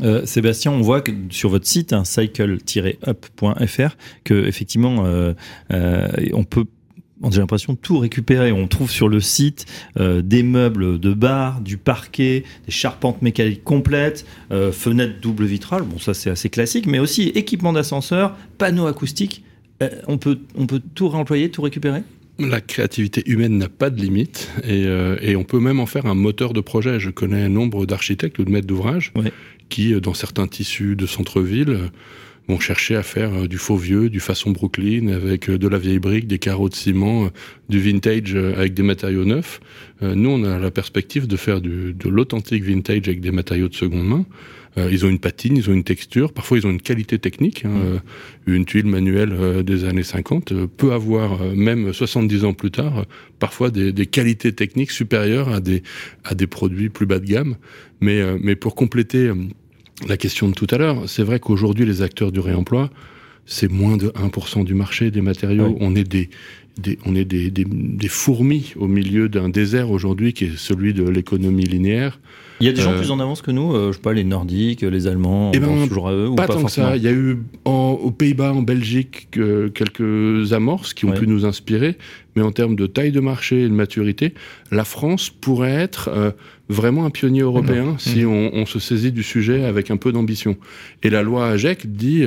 Euh, 0.00 0.24
Sébastien, 0.24 0.72
on 0.72 0.80
voit 0.80 1.00
que 1.00 1.12
sur 1.30 1.50
votre 1.50 1.66
site, 1.66 1.92
hein, 1.92 2.04
cycle-up.fr, 2.04 3.96
que 4.24 4.46
effectivement, 4.46 5.04
euh, 5.04 5.34
euh, 5.72 6.08
on 6.32 6.44
peut 6.44 6.64
j'ai 7.30 7.38
l'impression 7.38 7.76
tout 7.76 7.98
récupérer. 7.98 8.50
On 8.50 8.66
trouve 8.66 8.90
sur 8.90 9.08
le 9.08 9.20
site 9.20 9.64
des 9.96 10.42
meubles 10.42 10.98
de 10.98 11.14
bar, 11.14 11.60
du 11.60 11.76
parquet, 11.76 12.42
des 12.66 12.72
charpentes 12.72 13.22
mécaniques 13.22 13.62
complètes, 13.62 14.26
fenêtres 14.50 15.20
double 15.20 15.44
vitrale. 15.44 15.84
Bon, 15.84 16.00
ça 16.00 16.14
c'est 16.14 16.30
assez 16.30 16.48
classique, 16.48 16.86
mais 16.86 16.98
aussi 16.98 17.28
équipement 17.28 17.72
d'ascenseur, 17.72 18.36
panneaux 18.58 18.88
acoustiques. 18.88 19.44
on 20.08 20.18
peut 20.18 20.40
on 20.56 20.66
peut 20.66 20.82
tout 20.96 21.08
réemployer, 21.08 21.48
tout 21.48 21.62
récupérer? 21.62 22.02
La 22.40 22.60
créativité 22.60 23.22
humaine 23.26 23.56
n'a 23.56 23.68
pas 23.68 23.90
de 23.90 24.00
limite 24.00 24.50
et, 24.64 24.88
et, 25.20 25.36
on 25.36 25.44
peut 25.44 25.60
même 25.60 25.78
en 25.78 25.86
faire 25.86 26.06
un 26.06 26.16
moteur 26.16 26.52
de 26.52 26.60
projet. 26.60 26.98
Je 26.98 27.10
connais 27.10 27.42
un 27.42 27.50
nombre 27.50 27.86
d'architectes 27.86 28.40
ou 28.40 28.44
de 28.44 28.50
maîtres 28.50 28.66
d'ouvrage 28.66 29.12
qui, 29.72 29.94
euh, 29.94 30.00
dans 30.00 30.14
certains 30.14 30.46
tissus 30.46 30.94
de 30.96 31.06
centre-ville, 31.06 31.70
euh, 31.70 31.86
vont 32.48 32.60
chercher 32.60 32.94
à 32.96 33.02
faire 33.02 33.32
euh, 33.32 33.48
du 33.48 33.56
faux 33.56 33.76
vieux, 33.76 34.10
du 34.10 34.20
façon 34.20 34.50
Brooklyn, 34.50 35.08
avec 35.08 35.50
de 35.50 35.68
la 35.68 35.78
vieille 35.78 35.98
brique, 35.98 36.26
des 36.26 36.38
carreaux 36.38 36.68
de 36.68 36.74
ciment, 36.74 37.30
du 37.68 37.80
vintage 37.80 38.34
avec 38.34 38.74
des 38.74 38.82
matériaux 38.82 39.24
neufs. 39.24 39.60
Nous, 40.02 40.28
on 40.28 40.42
a 40.42 40.58
la 40.58 40.72
perspective 40.72 41.28
de 41.28 41.36
faire 41.36 41.60
du, 41.60 41.94
de 41.94 42.08
l'authentique 42.08 42.64
vintage 42.64 43.06
avec 43.06 43.20
des 43.20 43.30
matériaux 43.30 43.68
de 43.68 43.74
seconde 43.74 44.04
main. 44.04 44.26
ils 44.90 45.06
ont 45.06 45.08
une 45.08 45.20
patine, 45.20 45.56
ils 45.56 45.70
ont 45.70 45.72
une 45.72 45.84
texture, 45.84 46.32
parfois 46.32 46.58
ils 46.58 46.66
ont 46.66 46.70
une 46.70 46.82
qualité 46.82 47.20
technique. 47.20 47.64
Mmh. 47.64 48.00
une 48.48 48.64
tuile 48.64 48.86
manuelle 48.86 49.62
des 49.62 49.84
années 49.84 50.02
50 50.02 50.66
peut 50.66 50.92
avoir, 50.92 51.38
même 51.54 51.92
70 51.92 52.44
ans 52.44 52.52
plus 52.52 52.72
tard, 52.72 53.06
parfois 53.38 53.70
des, 53.70 53.92
des, 53.92 54.06
qualités 54.06 54.52
techniques 54.52 54.90
supérieures 54.90 55.48
à 55.48 55.60
des, 55.60 55.84
à 56.24 56.34
des 56.34 56.48
produits 56.48 56.88
plus 56.88 57.06
bas 57.06 57.20
de 57.20 57.26
gamme. 57.26 57.54
Mais, 58.00 58.20
mais 58.40 58.56
pour 58.56 58.74
compléter 58.74 59.30
la 60.08 60.16
question 60.16 60.48
de 60.48 60.54
tout 60.54 60.66
à 60.70 60.78
l'heure, 60.78 61.08
c'est 61.08 61.22
vrai 61.22 61.38
qu'aujourd'hui, 61.38 61.86
les 61.86 62.02
acteurs 62.02 62.32
du 62.32 62.40
réemploi, 62.40 62.90
c'est 63.46 63.70
moins 63.70 63.96
de 63.96 64.08
1% 64.08 64.64
du 64.64 64.74
marché 64.74 65.10
des 65.10 65.20
matériaux. 65.20 65.76
On 65.80 65.94
est 65.94 66.04
des, 66.04 66.28
on 67.04 67.14
est 67.14 67.24
des, 67.24 67.50
des, 67.50 68.08
fourmis 68.08 68.72
au 68.76 68.86
milieu 68.86 69.28
d'un 69.28 69.48
désert 69.48 69.90
aujourd'hui 69.90 70.32
qui 70.32 70.44
est 70.44 70.56
celui 70.56 70.94
de 70.94 71.04
l'économie 71.04 71.64
linéaire. 71.64 72.18
Il 72.60 72.66
y 72.66 72.68
a 72.68 72.72
des 72.72 72.80
gens 72.80 72.92
euh, 72.92 72.98
plus 72.98 73.10
en 73.10 73.18
avance 73.18 73.42
que 73.42 73.50
nous, 73.50 73.74
euh, 73.74 73.90
je 73.90 73.96
sais 73.96 74.02
pas, 74.02 74.12
les 74.12 74.22
Nordiques, 74.22 74.82
les 74.82 75.06
Allemands, 75.08 75.50
eh 75.52 75.58
ben, 75.58 75.88
toujours 75.88 76.08
à 76.08 76.12
eux 76.12 76.28
ou 76.28 76.36
pas, 76.36 76.46
tant 76.46 76.62
que 76.62 76.70
ça. 76.70 76.96
Il 76.96 77.02
y 77.02 77.08
a 77.08 77.12
eu 77.12 77.38
aux 77.64 78.10
Pays-Bas, 78.12 78.52
en 78.52 78.62
Belgique, 78.62 79.28
quelques 79.30 80.52
amorces 80.52 80.94
qui 80.94 81.04
ont 81.04 81.12
pu 81.12 81.26
nous 81.26 81.44
inspirer, 81.44 81.96
mais 82.36 82.42
en 82.42 82.52
termes 82.52 82.76
de 82.76 82.86
taille 82.86 83.12
de 83.12 83.20
marché 83.20 83.62
et 83.62 83.68
de 83.68 83.74
maturité, 83.74 84.32
la 84.70 84.84
France 84.84 85.28
pourrait 85.28 85.74
être 85.74 86.08
euh, 86.08 86.30
vraiment 86.72 87.04
un 87.04 87.10
pionnier 87.10 87.42
européen 87.42 87.92
mmh. 87.92 87.98
si 87.98 88.24
mmh. 88.24 88.28
On, 88.28 88.50
on, 88.54 88.66
se 88.66 88.78
saisit 88.78 89.12
du 89.12 89.22
sujet 89.22 89.64
avec 89.64 89.90
un 89.90 89.96
peu 89.96 90.12
d'ambition. 90.12 90.56
Et 91.02 91.10
la 91.10 91.22
loi 91.22 91.46
AGEC 91.48 91.86
dit 91.94 92.24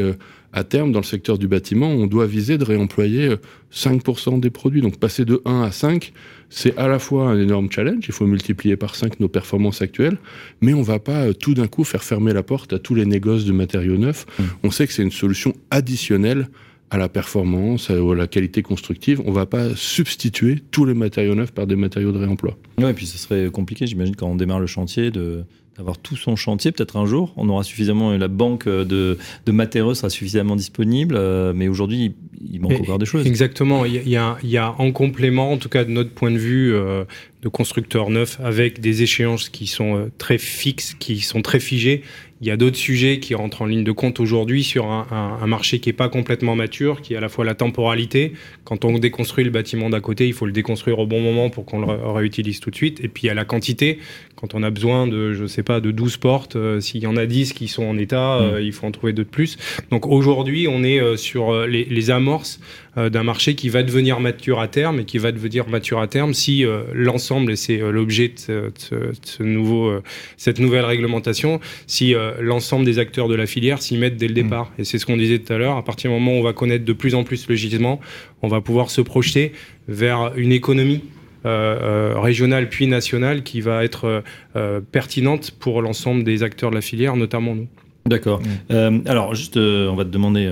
à 0.55 0.63
terme, 0.63 0.93
dans 0.93 0.99
le 0.99 1.05
secteur 1.05 1.37
du 1.37 1.49
bâtiment, 1.49 1.89
on 1.89 2.07
doit 2.07 2.25
viser 2.25 2.57
de 2.57 2.63
réemployer 2.63 3.35
5% 3.73 4.35
euh, 4.35 4.39
des 4.39 4.49
produits. 4.49 4.79
Donc 4.79 4.97
passer 4.97 5.25
de 5.25 5.41
1 5.43 5.63
à 5.63 5.71
5, 5.71 6.13
c'est 6.49 6.77
à 6.77 6.87
la 6.87 6.97
fois 6.97 7.29
un 7.29 7.39
énorme 7.39 7.69
challenge, 7.69 8.05
il 8.07 8.13
faut 8.13 8.25
multiplier 8.25 8.77
par 8.77 8.95
5 8.95 9.19
nos 9.19 9.27
performances 9.27 9.81
actuelles, 9.81 10.17
mais 10.61 10.73
on 10.73 10.79
ne 10.79 10.85
va 10.85 10.99
pas 10.99 11.25
euh, 11.25 11.33
tout 11.33 11.55
d'un 11.55 11.67
coup 11.67 11.83
faire 11.83 12.05
fermer 12.05 12.31
la 12.31 12.41
porte 12.41 12.71
à 12.71 12.79
tous 12.79 12.95
les 12.95 13.05
négoces 13.05 13.43
de 13.43 13.51
matériaux 13.51 13.97
neufs. 13.97 14.25
Mmh. 14.39 14.43
On 14.63 14.71
sait 14.71 14.87
que 14.87 14.93
c'est 14.93 15.03
une 15.03 15.11
solution 15.11 15.53
additionnelle 15.71 16.47
à 16.89 16.97
la 16.97 17.09
performance, 17.09 17.89
à 17.89 17.95
la 17.95 18.27
qualité 18.27 18.61
constructive. 18.61 19.21
On 19.25 19.31
ne 19.31 19.35
va 19.35 19.45
pas 19.45 19.75
substituer 19.75 20.59
tous 20.71 20.85
les 20.85 20.93
matériaux 20.93 21.35
neufs 21.35 21.51
par 21.51 21.67
des 21.67 21.75
matériaux 21.75 22.11
de 22.11 22.19
réemploi. 22.19 22.57
Oui, 22.77 22.89
et 22.89 22.93
puis 22.93 23.05
ce 23.05 23.17
serait 23.17 23.49
compliqué, 23.49 23.87
j'imagine, 23.87 24.15
quand 24.15 24.27
on 24.27 24.35
démarre 24.35 24.59
le 24.59 24.67
chantier, 24.67 25.11
de, 25.11 25.45
d'avoir 25.77 25.97
tout 25.97 26.15
son 26.15 26.35
chantier. 26.35 26.71
Peut-être 26.71 26.97
un 26.97 27.05
jour, 27.05 27.33
on 27.37 27.49
aura 27.49 27.63
suffisamment, 27.63 28.11
la 28.11 28.27
banque 28.27 28.67
de, 28.67 29.17
de 29.45 29.51
matériaux 29.51 29.93
sera 29.93 30.09
suffisamment 30.09 30.55
disponible, 30.55 31.15
euh, 31.17 31.53
mais 31.55 31.67
aujourd'hui, 31.67 32.15
il 32.49 32.61
manque 32.61 32.79
encore 32.79 32.99
des 32.99 33.05
choses. 33.05 33.25
Exactement. 33.25 33.85
Il 33.85 33.95
y, 34.07 34.15
a, 34.15 34.37
il 34.43 34.49
y, 34.49 34.57
a, 34.57 34.73
en 34.77 34.91
complément, 34.91 35.51
en 35.51 35.57
tout 35.57 35.69
cas 35.69 35.83
de 35.83 35.91
notre 35.91 36.11
point 36.11 36.31
de 36.31 36.37
vue 36.37 36.73
euh, 36.73 37.03
de 37.41 37.49
constructeur 37.49 38.09
neuf, 38.09 38.39
avec 38.41 38.79
des 38.79 39.03
échéances 39.03 39.49
qui 39.49 39.67
sont 39.67 39.97
euh, 39.97 40.11
très 40.17 40.37
fixes, 40.37 40.95
qui 40.97 41.19
sont 41.19 41.41
très 41.41 41.59
figées, 41.59 42.03
il 42.41 42.47
y 42.47 42.51
a 42.51 42.57
d'autres 42.57 42.75
sujets 42.75 43.19
qui 43.19 43.33
rentrent 43.33 43.61
en 43.61 43.65
ligne 43.65 43.83
de 43.83 43.91
compte 43.91 44.19
aujourd'hui 44.19 44.63
sur 44.63 44.87
un, 44.87 45.07
un, 45.41 45.47
marché 45.47 45.79
qui 45.79 45.89
n'est 45.89 45.93
pas 45.93 46.09
complètement 46.09 46.55
mature, 46.55 47.01
qui 47.01 47.13
est 47.13 47.17
à 47.17 47.21
la 47.21 47.29
fois 47.29 47.45
la 47.45 47.55
temporalité. 47.55 48.33
Quand 48.65 48.83
on 48.83 48.99
déconstruit 48.99 49.45
le 49.45 49.51
bâtiment 49.51 49.89
d'à 49.89 50.01
côté, 50.01 50.27
il 50.27 50.33
faut 50.33 50.45
le 50.45 50.51
déconstruire 50.51 50.99
au 50.99 51.07
bon 51.07 51.21
moment 51.21 51.49
pour 51.49 51.65
qu'on 51.65 51.79
le 51.79 52.11
réutilise 52.11 52.59
tout 52.59 52.71
de 52.71 52.75
suite. 52.75 52.99
Et 53.03 53.07
puis 53.07 53.23
il 53.23 53.27
y 53.27 53.29
a 53.29 53.33
la 53.33 53.45
quantité. 53.45 53.99
Quand 54.35 54.53
on 54.53 54.63
a 54.63 54.69
besoin 54.69 55.07
de, 55.07 55.33
je 55.33 55.45
sais 55.45 55.63
pas, 55.63 55.79
de 55.79 55.91
12 55.91 56.17
portes, 56.17 56.55
euh, 56.55 56.81
s'il 56.81 57.01
y 57.01 57.07
en 57.07 57.15
a 57.15 57.25
10 57.25 57.53
qui 57.53 57.67
sont 57.67 57.83
en 57.83 57.97
état, 57.97 58.35
euh, 58.35 58.59
mm. 58.59 58.63
il 58.63 58.73
faut 58.73 58.85
en 58.85 58.91
trouver 58.91 59.13
deux 59.13 59.23
de 59.23 59.29
plus. 59.29 59.57
Donc 59.91 60.05
aujourd'hui, 60.05 60.67
on 60.67 60.83
est 60.83 60.99
euh, 60.99 61.15
sur 61.15 61.65
les, 61.65 61.85
les, 61.85 62.11
amorces 62.11 62.59
d'un 62.95 63.23
marché 63.23 63.55
qui 63.55 63.67
va 63.67 63.83
devenir 63.83 64.21
mature 64.21 64.61
à 64.61 64.69
terme 64.69 65.01
et 65.01 65.05
qui 65.05 65.17
va 65.17 65.33
devenir 65.33 65.67
mature 65.67 65.99
à 65.99 66.07
terme 66.07 66.33
si 66.33 66.63
l'ensemble, 66.93 67.51
et 67.51 67.55
c'est 67.57 67.79
l'objet 67.79 68.31
de, 68.47 68.71
ce, 68.77 69.43
nouveau, 69.43 69.99
cette 70.37 70.59
nouvelle 70.59 70.85
réglementation, 70.85 71.59
si 71.87 72.15
l'ensemble 72.39 72.85
des 72.85 72.99
acteurs 72.99 73.27
de 73.27 73.35
la 73.35 73.45
filière 73.45 73.81
s'y 73.81 73.97
mettent 73.97 74.17
dès 74.17 74.27
le 74.27 74.33
mm. 74.33 74.43
départ. 74.43 74.71
Et 74.77 74.83
c'est 74.83 74.99
ce 74.99 75.05
qu'on 75.05 75.17
disait 75.17 75.39
tout 75.39 75.53
à 75.53 75.57
l'heure, 75.57 75.77
à 75.77 75.83
partir 75.83 76.11
du 76.11 76.17
moment 76.17 76.33
où 76.33 76.39
on 76.39 76.43
va 76.43 76.53
connaître 76.53 76.85
de 76.85 76.93
plus 76.93 77.15
en 77.15 77.23
plus 77.23 77.47
le 77.47 77.55
gisement, 77.55 77.99
on 78.41 78.47
va 78.47 78.61
pouvoir 78.61 78.89
se 78.89 79.01
projeter 79.01 79.51
vers 79.87 80.33
une 80.35 80.51
économie 80.51 81.01
euh, 81.45 82.13
euh, 82.15 82.19
régionale 82.19 82.69
puis 82.69 82.87
nationale 82.87 83.43
qui 83.43 83.61
va 83.61 83.83
être 83.83 84.23
euh, 84.55 84.81
pertinente 84.91 85.51
pour 85.51 85.83
l'ensemble 85.83 86.23
des 86.23 86.41
acteurs 86.41 86.71
de 86.71 86.75
la 86.75 86.81
filière, 86.81 87.15
notamment 87.15 87.53
nous. 87.53 87.67
D'accord. 88.07 88.41
Mm. 88.69 89.01
alors, 89.05 89.35
juste, 89.35 89.57
on 89.57 89.95
va 89.95 90.05
te 90.05 90.09
demander 90.09 90.51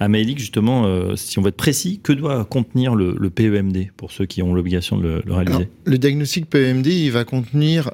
à 0.00 0.08
Maëlik, 0.08 0.38
justement, 0.38 1.14
si 1.14 1.38
on 1.38 1.42
veut 1.42 1.50
être 1.50 1.56
précis, 1.56 2.00
que 2.02 2.12
doit 2.12 2.44
contenir 2.44 2.96
le, 2.96 3.30
PEMD 3.30 3.90
pour 3.96 4.10
ceux 4.10 4.26
qui 4.26 4.42
ont 4.42 4.52
l'obligation 4.52 4.96
de 4.96 5.22
le, 5.24 5.32
réaliser? 5.32 5.68
Le 5.84 5.96
diagnostic 5.96 6.50
PEMD, 6.50 6.86
il 6.86 7.12
va 7.12 7.24
contenir 7.24 7.92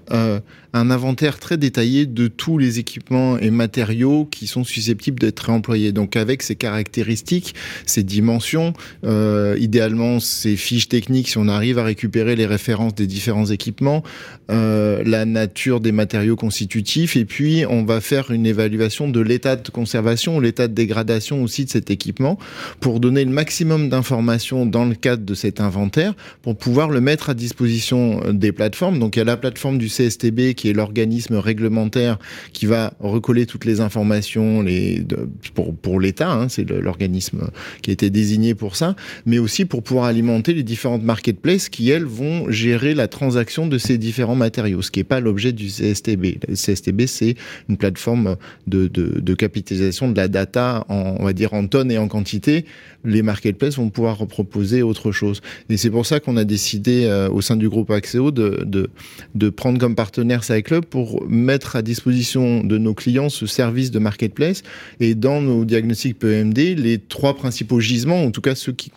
un 0.74 0.90
inventaire 0.90 1.38
très 1.38 1.56
détaillé 1.56 2.04
de 2.04 2.26
tous 2.26 2.58
les 2.58 2.80
équipements 2.80 3.38
et 3.38 3.50
matériaux 3.50 4.26
qui 4.30 4.48
sont 4.48 4.64
susceptibles 4.64 5.20
d'être 5.20 5.38
réemployés. 5.38 5.92
Donc 5.92 6.16
avec 6.16 6.42
ces 6.42 6.56
caractéristiques, 6.56 7.54
ces 7.86 8.02
dimensions, 8.02 8.72
euh, 9.04 9.56
idéalement 9.58 10.18
ces 10.18 10.56
fiches 10.56 10.88
techniques 10.88 11.28
si 11.28 11.38
on 11.38 11.46
arrive 11.46 11.78
à 11.78 11.84
récupérer 11.84 12.34
les 12.34 12.44
références 12.44 12.94
des 12.94 13.06
différents 13.06 13.46
équipements, 13.46 14.02
euh, 14.50 15.02
la 15.06 15.24
nature 15.24 15.80
des 15.80 15.92
matériaux 15.92 16.36
constitutifs, 16.36 17.16
et 17.16 17.24
puis 17.24 17.64
on 17.68 17.84
va 17.84 18.00
faire 18.00 18.32
une 18.32 18.44
évaluation 18.44 19.08
de 19.08 19.20
l'état 19.20 19.54
de 19.54 19.68
conservation, 19.70 20.40
l'état 20.40 20.66
de 20.66 20.74
dégradation 20.74 21.42
aussi 21.42 21.64
de 21.64 21.70
cet 21.70 21.90
équipement, 21.90 22.36
pour 22.80 22.98
donner 22.98 23.24
le 23.24 23.30
maximum 23.30 23.88
d'informations 23.88 24.66
dans 24.66 24.84
le 24.84 24.96
cadre 24.96 25.24
de 25.24 25.34
cet 25.34 25.60
inventaire, 25.60 26.14
pour 26.42 26.56
pouvoir 26.56 26.90
le 26.90 27.00
mettre 27.00 27.30
à 27.30 27.34
disposition 27.34 28.20
des 28.32 28.50
plateformes. 28.50 28.98
Donc 28.98 29.14
il 29.14 29.20
y 29.20 29.22
a 29.22 29.24
la 29.24 29.36
plateforme 29.36 29.78
du 29.78 29.86
CSTB 29.86 30.54
qui 30.54 30.63
qui 30.64 30.70
est 30.70 30.72
l'organisme 30.72 31.36
réglementaire 31.36 32.18
qui 32.54 32.64
va 32.64 32.94
recoller 32.98 33.44
toutes 33.44 33.66
les 33.66 33.82
informations 33.82 34.62
les, 34.62 35.04
pour, 35.52 35.76
pour 35.76 36.00
l'État, 36.00 36.32
hein, 36.32 36.48
c'est 36.48 36.64
l'organisme 36.70 37.50
qui 37.82 37.90
a 37.90 37.92
été 37.92 38.08
désigné 38.08 38.54
pour 38.54 38.74
ça, 38.74 38.96
mais 39.26 39.38
aussi 39.38 39.66
pour 39.66 39.82
pouvoir 39.82 40.06
alimenter 40.06 40.54
les 40.54 40.62
différentes 40.62 41.02
marketplaces 41.02 41.68
qui, 41.68 41.90
elles, 41.90 42.06
vont 42.06 42.50
gérer 42.50 42.94
la 42.94 43.08
transaction 43.08 43.66
de 43.66 43.76
ces 43.76 43.98
différents 43.98 44.36
matériaux, 44.36 44.80
ce 44.80 44.90
qui 44.90 45.00
n'est 45.00 45.04
pas 45.04 45.20
l'objet 45.20 45.52
du 45.52 45.66
CSTB. 45.66 46.38
Le 46.48 46.54
CSTB, 46.54 47.02
c'est 47.08 47.34
une 47.68 47.76
plateforme 47.76 48.36
de, 48.66 48.86
de, 48.86 49.20
de, 49.20 49.34
capitalisation 49.34 50.10
de 50.10 50.16
la 50.16 50.28
data, 50.28 50.86
en, 50.88 51.16
on 51.20 51.24
va 51.26 51.34
dire 51.34 51.52
en 51.52 51.66
tonnes 51.66 51.90
et 51.90 51.98
en 51.98 52.08
quantité. 52.08 52.64
Les 53.04 53.22
marketplaces 53.22 53.76
vont 53.76 53.90
pouvoir 53.90 54.26
proposer 54.26 54.82
autre 54.82 55.12
chose. 55.12 55.40
Et 55.68 55.76
c'est 55.76 55.90
pour 55.90 56.06
ça 56.06 56.20
qu'on 56.20 56.36
a 56.36 56.44
décidé 56.44 57.04
euh, 57.04 57.28
au 57.28 57.40
sein 57.40 57.56
du 57.56 57.68
groupe 57.68 57.90
Axéo 57.90 58.30
de, 58.30 58.64
de, 58.64 58.90
de 59.34 59.50
prendre 59.50 59.78
comme 59.78 59.94
partenaire 59.94 60.42
Club 60.64 60.84
pour 60.84 61.28
mettre 61.28 61.76
à 61.76 61.82
disposition 61.82 62.62
de 62.62 62.78
nos 62.78 62.94
clients 62.94 63.28
ce 63.28 63.46
service 63.46 63.90
de 63.90 63.98
marketplace. 63.98 64.62
Et 65.00 65.14
dans 65.14 65.40
nos 65.40 65.64
diagnostics 65.64 66.18
PEMD, 66.18 66.58
les 66.78 66.98
trois 66.98 67.34
principaux 67.34 67.80
gisements, 67.80 68.24
en 68.24 68.30
tout 68.30 68.40
cas 68.40 68.54
ceux 68.54 68.72
qui 68.72 68.90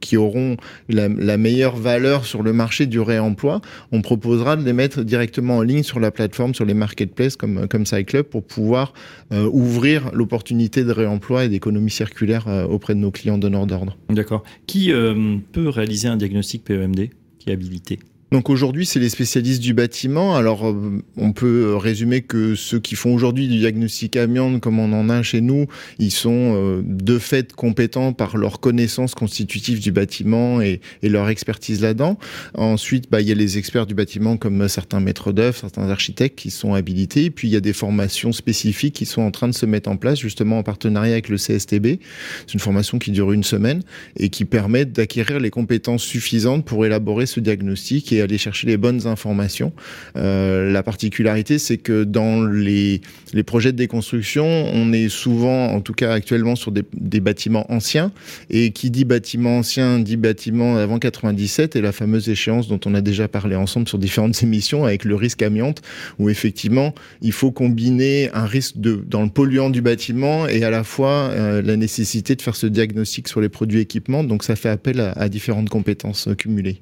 qui 0.00 0.16
auront 0.16 0.56
la, 0.88 1.08
meilleure 1.36 1.76
valeur 1.76 2.24
sur 2.24 2.42
le 2.42 2.52
marché 2.52 2.86
du 2.86 3.00
réemploi, 3.00 3.60
on 3.92 4.02
proposera 4.02 4.56
de 4.56 4.64
les 4.64 4.72
mettre 4.72 5.02
directement 5.02 5.58
en 5.58 5.62
ligne 5.62 5.82
sur 5.82 6.00
la 6.00 6.10
plateforme, 6.10 6.54
sur 6.54 6.64
les 6.64 6.74
marketplaces 6.74 7.36
comme, 7.36 7.68
comme 7.68 7.86
CyClub 7.86 8.24
pour 8.24 8.42
pouvoir 8.42 8.92
euh, 9.32 9.48
ouvrir 9.52 10.10
l'opportunité 10.12 10.84
de 10.84 10.92
réemploi 10.92 11.44
et 11.44 11.48
d'économie 11.48 11.90
circulaire 11.90 12.48
euh, 12.48 12.64
auprès 12.64 12.94
de 12.94 13.00
nos 13.00 13.10
clients 13.10 13.38
donneurs 13.38 13.66
d'ordre. 13.66 13.96
D'accord. 14.10 14.42
Qui 14.66 14.92
euh, 14.92 15.36
peut 15.52 15.68
réaliser 15.68 16.08
un 16.08 16.16
diagnostic 16.16 16.64
PEMD 16.64 17.10
qui 17.38 17.50
est 17.50 17.52
habilité? 17.52 17.98
Donc 18.30 18.50
aujourd'hui, 18.50 18.84
c'est 18.84 19.00
les 19.00 19.08
spécialistes 19.08 19.62
du 19.62 19.72
bâtiment. 19.72 20.36
Alors, 20.36 20.68
euh, 20.68 21.02
on 21.16 21.32
peut 21.32 21.76
résumer 21.76 22.20
que 22.20 22.54
ceux 22.54 22.78
qui 22.78 22.94
font 22.94 23.14
aujourd'hui 23.14 23.48
du 23.48 23.58
diagnostic 23.58 24.16
amiante, 24.16 24.60
comme 24.60 24.78
on 24.78 24.92
en 24.92 25.08
a 25.08 25.22
chez 25.22 25.40
nous, 25.40 25.66
ils 25.98 26.10
sont 26.10 26.54
euh, 26.54 26.82
de 26.84 27.18
fait 27.18 27.54
compétents 27.54 28.12
par 28.12 28.36
leur 28.36 28.60
connaissance 28.60 29.14
constitutive 29.14 29.80
du 29.80 29.92
bâtiment 29.92 30.60
et, 30.60 30.80
leur 31.02 31.30
expertise 31.30 31.80
là-dedans. 31.80 32.18
Ensuite, 32.52 33.10
bah, 33.10 33.22
il 33.22 33.28
y 33.28 33.32
a 33.32 33.34
les 33.34 33.56
experts 33.56 33.86
du 33.86 33.94
bâtiment 33.94 34.36
comme 34.36 34.68
certains 34.68 35.00
maîtres 35.00 35.32
d'œuvre, 35.32 35.56
certains 35.56 35.88
architectes 35.88 36.38
qui 36.38 36.50
sont 36.50 36.74
habilités. 36.74 37.24
Et 37.24 37.30
puis, 37.30 37.48
il 37.48 37.52
y 37.52 37.56
a 37.56 37.60
des 37.60 37.72
formations 37.72 38.32
spécifiques 38.32 38.94
qui 38.94 39.06
sont 39.06 39.22
en 39.22 39.30
train 39.30 39.48
de 39.48 39.54
se 39.54 39.64
mettre 39.64 39.88
en 39.88 39.96
place, 39.96 40.18
justement 40.18 40.58
en 40.58 40.62
partenariat 40.62 41.12
avec 41.12 41.30
le 41.30 41.38
CSTB. 41.38 41.98
C'est 42.46 42.52
une 42.52 42.60
formation 42.60 42.98
qui 42.98 43.10
dure 43.10 43.32
une 43.32 43.42
semaine 43.42 43.82
et 44.18 44.28
qui 44.28 44.44
permet 44.44 44.84
d'acquérir 44.84 45.40
les 45.40 45.50
compétences 45.50 46.02
suffisantes 46.02 46.66
pour 46.66 46.84
élaborer 46.84 47.24
ce 47.24 47.40
diagnostic 47.40 48.12
aller 48.20 48.38
chercher 48.38 48.66
les 48.66 48.76
bonnes 48.76 49.06
informations. 49.06 49.72
Euh, 50.16 50.70
la 50.70 50.82
particularité, 50.82 51.58
c'est 51.58 51.78
que 51.78 52.04
dans 52.04 52.42
les, 52.42 53.00
projets 53.46 53.72
de 53.72 53.76
déconstruction, 53.76 54.44
on 54.46 54.92
est 54.92 55.08
souvent, 55.08 55.68
en 55.68 55.80
tout 55.80 55.92
cas 55.92 56.12
actuellement, 56.12 56.56
sur 56.56 56.72
des, 56.72 56.82
des 56.94 57.20
bâtiments 57.20 57.70
anciens. 57.72 58.12
Et 58.50 58.70
qui 58.70 58.90
dit 58.90 59.04
bâtiment 59.04 59.58
ancien 59.58 59.98
dit 59.98 60.16
bâtiment 60.16 60.76
avant 60.76 60.98
97 60.98 61.76
et 61.76 61.80
la 61.80 61.92
fameuse 61.92 62.28
échéance 62.28 62.68
dont 62.68 62.80
on 62.86 62.94
a 62.94 63.00
déjà 63.00 63.28
parlé 63.28 63.56
ensemble 63.56 63.88
sur 63.88 63.98
différentes 63.98 64.42
émissions 64.42 64.84
avec 64.84 65.04
le 65.04 65.14
risque 65.14 65.42
amiante, 65.42 65.82
où 66.18 66.28
effectivement, 66.28 66.94
il 67.22 67.32
faut 67.32 67.50
combiner 67.50 68.30
un 68.34 68.46
risque 68.46 68.78
de, 68.78 69.02
dans 69.06 69.22
le 69.22 69.28
polluant 69.28 69.70
du 69.70 69.82
bâtiment 69.82 70.46
et 70.46 70.64
à 70.64 70.70
la 70.70 70.84
fois 70.84 71.30
euh, 71.30 71.62
la 71.62 71.76
nécessité 71.76 72.34
de 72.36 72.42
faire 72.42 72.56
ce 72.56 72.66
diagnostic 72.66 73.28
sur 73.28 73.40
les 73.40 73.48
produits 73.48 73.80
équipements. 73.80 74.24
Donc 74.24 74.44
ça 74.44 74.56
fait 74.56 74.68
appel 74.68 75.00
à, 75.00 75.12
à 75.12 75.28
différentes 75.28 75.68
compétences 75.68 76.28
cumulées. 76.36 76.80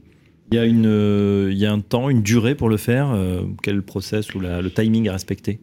Il 0.52 0.56
y, 0.56 0.58
a 0.58 0.64
une, 0.64 0.86
euh, 0.86 1.48
il 1.50 1.58
y 1.58 1.66
a 1.66 1.72
un 1.72 1.80
temps, 1.80 2.08
une 2.08 2.22
durée 2.22 2.54
pour 2.54 2.68
le 2.68 2.76
faire 2.76 3.10
euh, 3.10 3.42
Quel 3.62 3.82
process 3.82 4.32
ou 4.34 4.40
le 4.40 4.70
timing 4.70 5.08
à 5.08 5.12
respecter? 5.12 5.58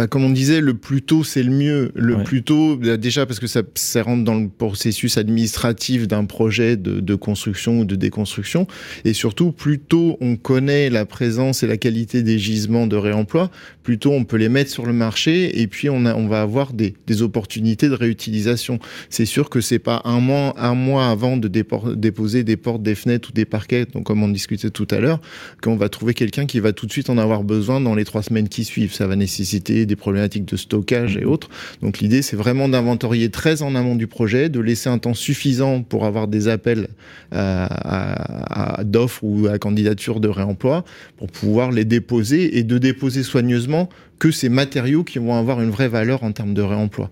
Bah, 0.00 0.06
comme 0.06 0.24
on 0.24 0.30
disait, 0.30 0.62
le 0.62 0.72
plus 0.72 1.02
tôt 1.02 1.24
c'est 1.24 1.42
le 1.42 1.50
mieux. 1.50 1.92
Le 1.94 2.22
plus 2.22 2.42
tôt, 2.42 2.78
bah, 2.78 2.96
déjà 2.96 3.26
parce 3.26 3.38
que 3.38 3.46
ça, 3.46 3.60
ça, 3.74 4.02
rentre 4.02 4.24
dans 4.24 4.34
le 4.34 4.48
processus 4.48 5.18
administratif 5.18 6.08
d'un 6.08 6.24
projet 6.24 6.78
de, 6.78 7.00
de, 7.00 7.14
construction 7.14 7.80
ou 7.80 7.84
de 7.84 7.96
déconstruction, 7.96 8.66
et 9.04 9.12
surtout 9.12 9.52
plus 9.52 9.78
tôt 9.78 10.16
on 10.22 10.36
connaît 10.36 10.88
la 10.88 11.04
présence 11.04 11.62
et 11.62 11.66
la 11.66 11.76
qualité 11.76 12.22
des 12.22 12.38
gisements 12.38 12.86
de 12.86 12.96
réemploi, 12.96 13.50
plus 13.82 13.98
tôt 13.98 14.12
on 14.12 14.24
peut 14.24 14.38
les 14.38 14.48
mettre 14.48 14.70
sur 14.70 14.86
le 14.86 14.94
marché, 14.94 15.60
et 15.60 15.66
puis 15.66 15.90
on, 15.90 16.06
a, 16.06 16.14
on 16.14 16.28
va 16.28 16.40
avoir 16.40 16.72
des, 16.72 16.94
des 17.06 17.20
opportunités 17.20 17.90
de 17.90 17.94
réutilisation. 17.94 18.78
C'est 19.10 19.26
sûr 19.26 19.50
que 19.50 19.60
c'est 19.60 19.78
pas 19.78 20.00
un 20.06 20.20
mois, 20.20 20.54
un 20.56 20.74
mois 20.74 21.08
avant 21.08 21.36
de 21.36 21.46
déposer 21.48 22.42
des 22.42 22.56
portes, 22.56 22.82
des 22.82 22.94
fenêtres 22.94 23.28
ou 23.28 23.32
des 23.32 23.44
parquets, 23.44 23.84
donc 23.84 24.04
comme 24.04 24.22
on 24.22 24.28
discutait 24.28 24.70
tout 24.70 24.88
à 24.92 24.98
l'heure, 24.98 25.20
qu'on 25.62 25.76
va 25.76 25.90
trouver 25.90 26.14
quelqu'un 26.14 26.46
qui 26.46 26.58
va 26.58 26.72
tout 26.72 26.86
de 26.86 26.92
suite 26.92 27.10
en 27.10 27.18
avoir 27.18 27.44
besoin 27.44 27.82
dans 27.82 27.94
les 27.94 28.06
trois 28.06 28.22
semaines 28.22 28.48
qui 28.48 28.64
suivent. 28.64 28.94
Ça 28.94 29.06
va 29.06 29.14
nécessiter 29.14 29.84
des 29.90 29.96
problématiques 29.96 30.46
de 30.46 30.56
stockage 30.56 31.16
et 31.16 31.24
autres. 31.24 31.48
Donc 31.82 31.98
l'idée, 31.98 32.22
c'est 32.22 32.36
vraiment 32.36 32.68
d'inventorier 32.68 33.30
très 33.30 33.62
en 33.62 33.74
amont 33.74 33.96
du 33.96 34.06
projet, 34.06 34.48
de 34.48 34.60
laisser 34.60 34.88
un 34.88 34.98
temps 34.98 35.14
suffisant 35.14 35.82
pour 35.82 36.06
avoir 36.06 36.28
des 36.28 36.48
appels 36.48 36.88
à, 37.32 38.82
d'offres 38.84 39.22
ou 39.22 39.48
à 39.48 39.58
candidature 39.58 40.20
de 40.20 40.28
réemploi 40.28 40.84
pour 41.16 41.28
pouvoir 41.28 41.72
les 41.72 41.84
déposer 41.84 42.58
et 42.58 42.62
de 42.62 42.78
déposer 42.78 43.22
soigneusement 43.22 43.88
que 44.18 44.30
ces 44.30 44.48
matériaux 44.48 45.04
qui 45.04 45.18
vont 45.18 45.34
avoir 45.34 45.60
une 45.60 45.70
vraie 45.70 45.88
valeur 45.88 46.22
en 46.22 46.32
termes 46.32 46.54
de 46.54 46.62
réemploi. 46.62 47.10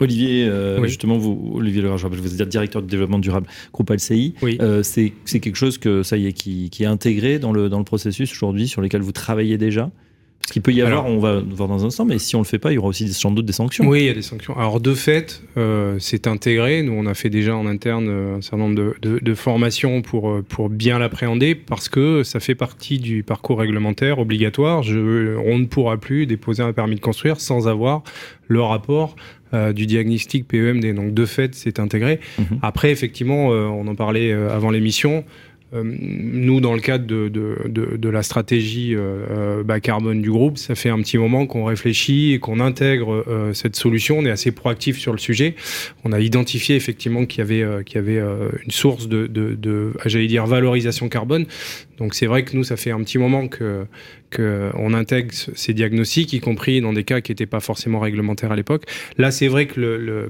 Olivier, 0.00 0.48
euh, 0.48 0.82
justement, 0.86 1.18
vous, 1.18 1.52
Olivier 1.54 1.82
je 1.82 2.06
vous 2.06 2.42
êtes 2.42 2.48
directeur 2.48 2.80
du 2.80 2.88
développement 2.88 3.18
durable 3.18 3.46
groupe 3.72 3.90
LCI. 3.90 4.34
Euh, 4.42 4.82
c'est 4.82 5.12
quelque 5.40 5.56
chose 5.56 5.76
que 5.76 6.02
ça 6.02 6.16
y 6.16 6.26
est, 6.26 6.32
qui, 6.32 6.70
qui, 6.70 6.84
est 6.84 6.86
intégré 6.86 7.38
dans 7.38 7.52
le, 7.52 7.68
dans 7.68 7.78
le 7.78 7.84
processus 7.84 8.32
aujourd'hui, 8.32 8.66
sur 8.66 8.80
lequel 8.80 9.02
vous 9.02 9.12
travaillez 9.12 9.58
déjà? 9.58 9.90
Ce 10.46 10.52
qu'il 10.52 10.62
peut 10.62 10.72
y 10.72 10.82
avoir, 10.82 11.06
on 11.06 11.18
va 11.18 11.40
voir 11.40 11.68
dans 11.68 11.84
un 11.84 11.86
instant, 11.86 12.04
mais 12.04 12.18
si 12.18 12.34
on 12.34 12.40
le 12.40 12.44
fait 12.44 12.58
pas, 12.58 12.72
il 12.72 12.76
y 12.76 12.78
aura 12.78 12.88
aussi 12.88 13.12
sans 13.12 13.30
doute 13.30 13.46
des 13.46 13.52
sanctions. 13.52 13.86
Oui, 13.86 14.00
il 14.00 14.06
y 14.06 14.08
a 14.08 14.14
des 14.14 14.22
sanctions. 14.22 14.56
Alors 14.58 14.80
de 14.80 14.94
fait, 14.94 15.42
euh, 15.56 15.96
c'est 16.00 16.26
intégré. 16.26 16.82
Nous, 16.82 16.92
on 16.92 17.06
a 17.06 17.14
fait 17.14 17.30
déjà 17.30 17.54
en 17.54 17.66
interne 17.66 18.08
euh, 18.08 18.38
un 18.38 18.40
certain 18.40 18.56
nombre 18.56 18.74
de, 18.74 19.20
de, 19.20 19.34
formations 19.34 20.02
pour, 20.02 20.30
euh, 20.30 20.42
pour 20.42 20.68
bien 20.68 20.98
l'appréhender, 20.98 21.54
parce 21.54 21.88
que 21.88 22.24
ça 22.24 22.40
fait 22.40 22.54
partie 22.56 22.98
du 22.98 23.22
parcours 23.22 23.60
réglementaire 23.60 24.18
obligatoire. 24.18 24.82
Je, 24.82 25.36
on 25.36 25.58
ne 25.58 25.66
pourra 25.66 25.98
plus 25.98 26.26
déposer 26.26 26.62
un 26.62 26.72
permis 26.72 26.96
de 26.96 27.00
construire 27.00 27.40
sans 27.40 27.68
avoir 27.68 28.02
le 28.48 28.60
rapport 28.62 29.14
du 29.74 29.86
diagnostic 29.86 30.46
PEMD. 30.46 30.94
Donc 30.94 31.12
de 31.12 31.26
fait, 31.26 31.56
c'est 31.56 31.80
intégré. 31.80 32.20
Mhm. 32.38 32.60
Après, 32.62 32.92
effectivement, 32.92 33.48
on 33.48 33.88
en 33.88 33.94
parlait 33.96 34.32
avant 34.32 34.70
l'émission. 34.70 35.24
Euh, 35.72 35.82
nous, 35.84 36.60
dans 36.60 36.74
le 36.74 36.80
cadre 36.80 37.06
de, 37.06 37.28
de, 37.28 37.56
de, 37.66 37.96
de 37.96 38.08
la 38.08 38.22
stratégie 38.22 38.94
euh, 38.94 39.24
euh, 39.30 39.62
bas 39.62 39.80
carbone 39.80 40.20
du 40.20 40.30
groupe, 40.30 40.58
ça 40.58 40.74
fait 40.74 40.88
un 40.88 40.98
petit 41.00 41.16
moment 41.16 41.46
qu'on 41.46 41.64
réfléchit 41.64 42.32
et 42.32 42.38
qu'on 42.38 42.60
intègre 42.60 43.24
cette 43.54 43.76
solution. 43.76 44.18
On 44.18 44.24
est 44.24 44.30
assez 44.30 44.52
proactif 44.52 44.98
sur 44.98 45.12
le 45.12 45.18
sujet. 45.18 45.54
On 46.04 46.12
a 46.12 46.20
identifié 46.20 46.76
effectivement 46.76 47.24
qu'il 47.26 47.38
y 47.38 47.42
avait, 47.42 47.84
qu'il 47.84 47.96
y 47.96 47.98
avait 47.98 48.20
une 48.64 48.70
source 48.70 49.08
de, 49.08 49.26
de 49.26 49.92
j'allais 50.06 50.26
dire, 50.26 50.46
valorisation 50.46 51.08
carbone. 51.08 51.46
Donc 51.98 52.14
c'est 52.14 52.26
vrai 52.26 52.44
que 52.44 52.56
nous, 52.56 52.64
ça 52.64 52.76
fait 52.76 52.90
un 52.90 53.02
petit 53.02 53.18
moment 53.18 53.48
que 53.48 53.86
qu'on 54.34 54.94
intègre 54.94 55.32
ces 55.32 55.74
diagnostics, 55.74 56.32
y 56.32 56.40
compris 56.40 56.80
dans 56.80 56.92
des 56.92 57.02
cas 57.02 57.20
qui 57.20 57.32
n'étaient 57.32 57.46
pas 57.46 57.58
forcément 57.58 57.98
réglementaires 57.98 58.52
à 58.52 58.56
l'époque. 58.56 58.84
Là, 59.18 59.32
c'est 59.32 59.48
vrai 59.48 59.66
que 59.66 59.80
le, 59.80 59.96
le, 59.98 60.28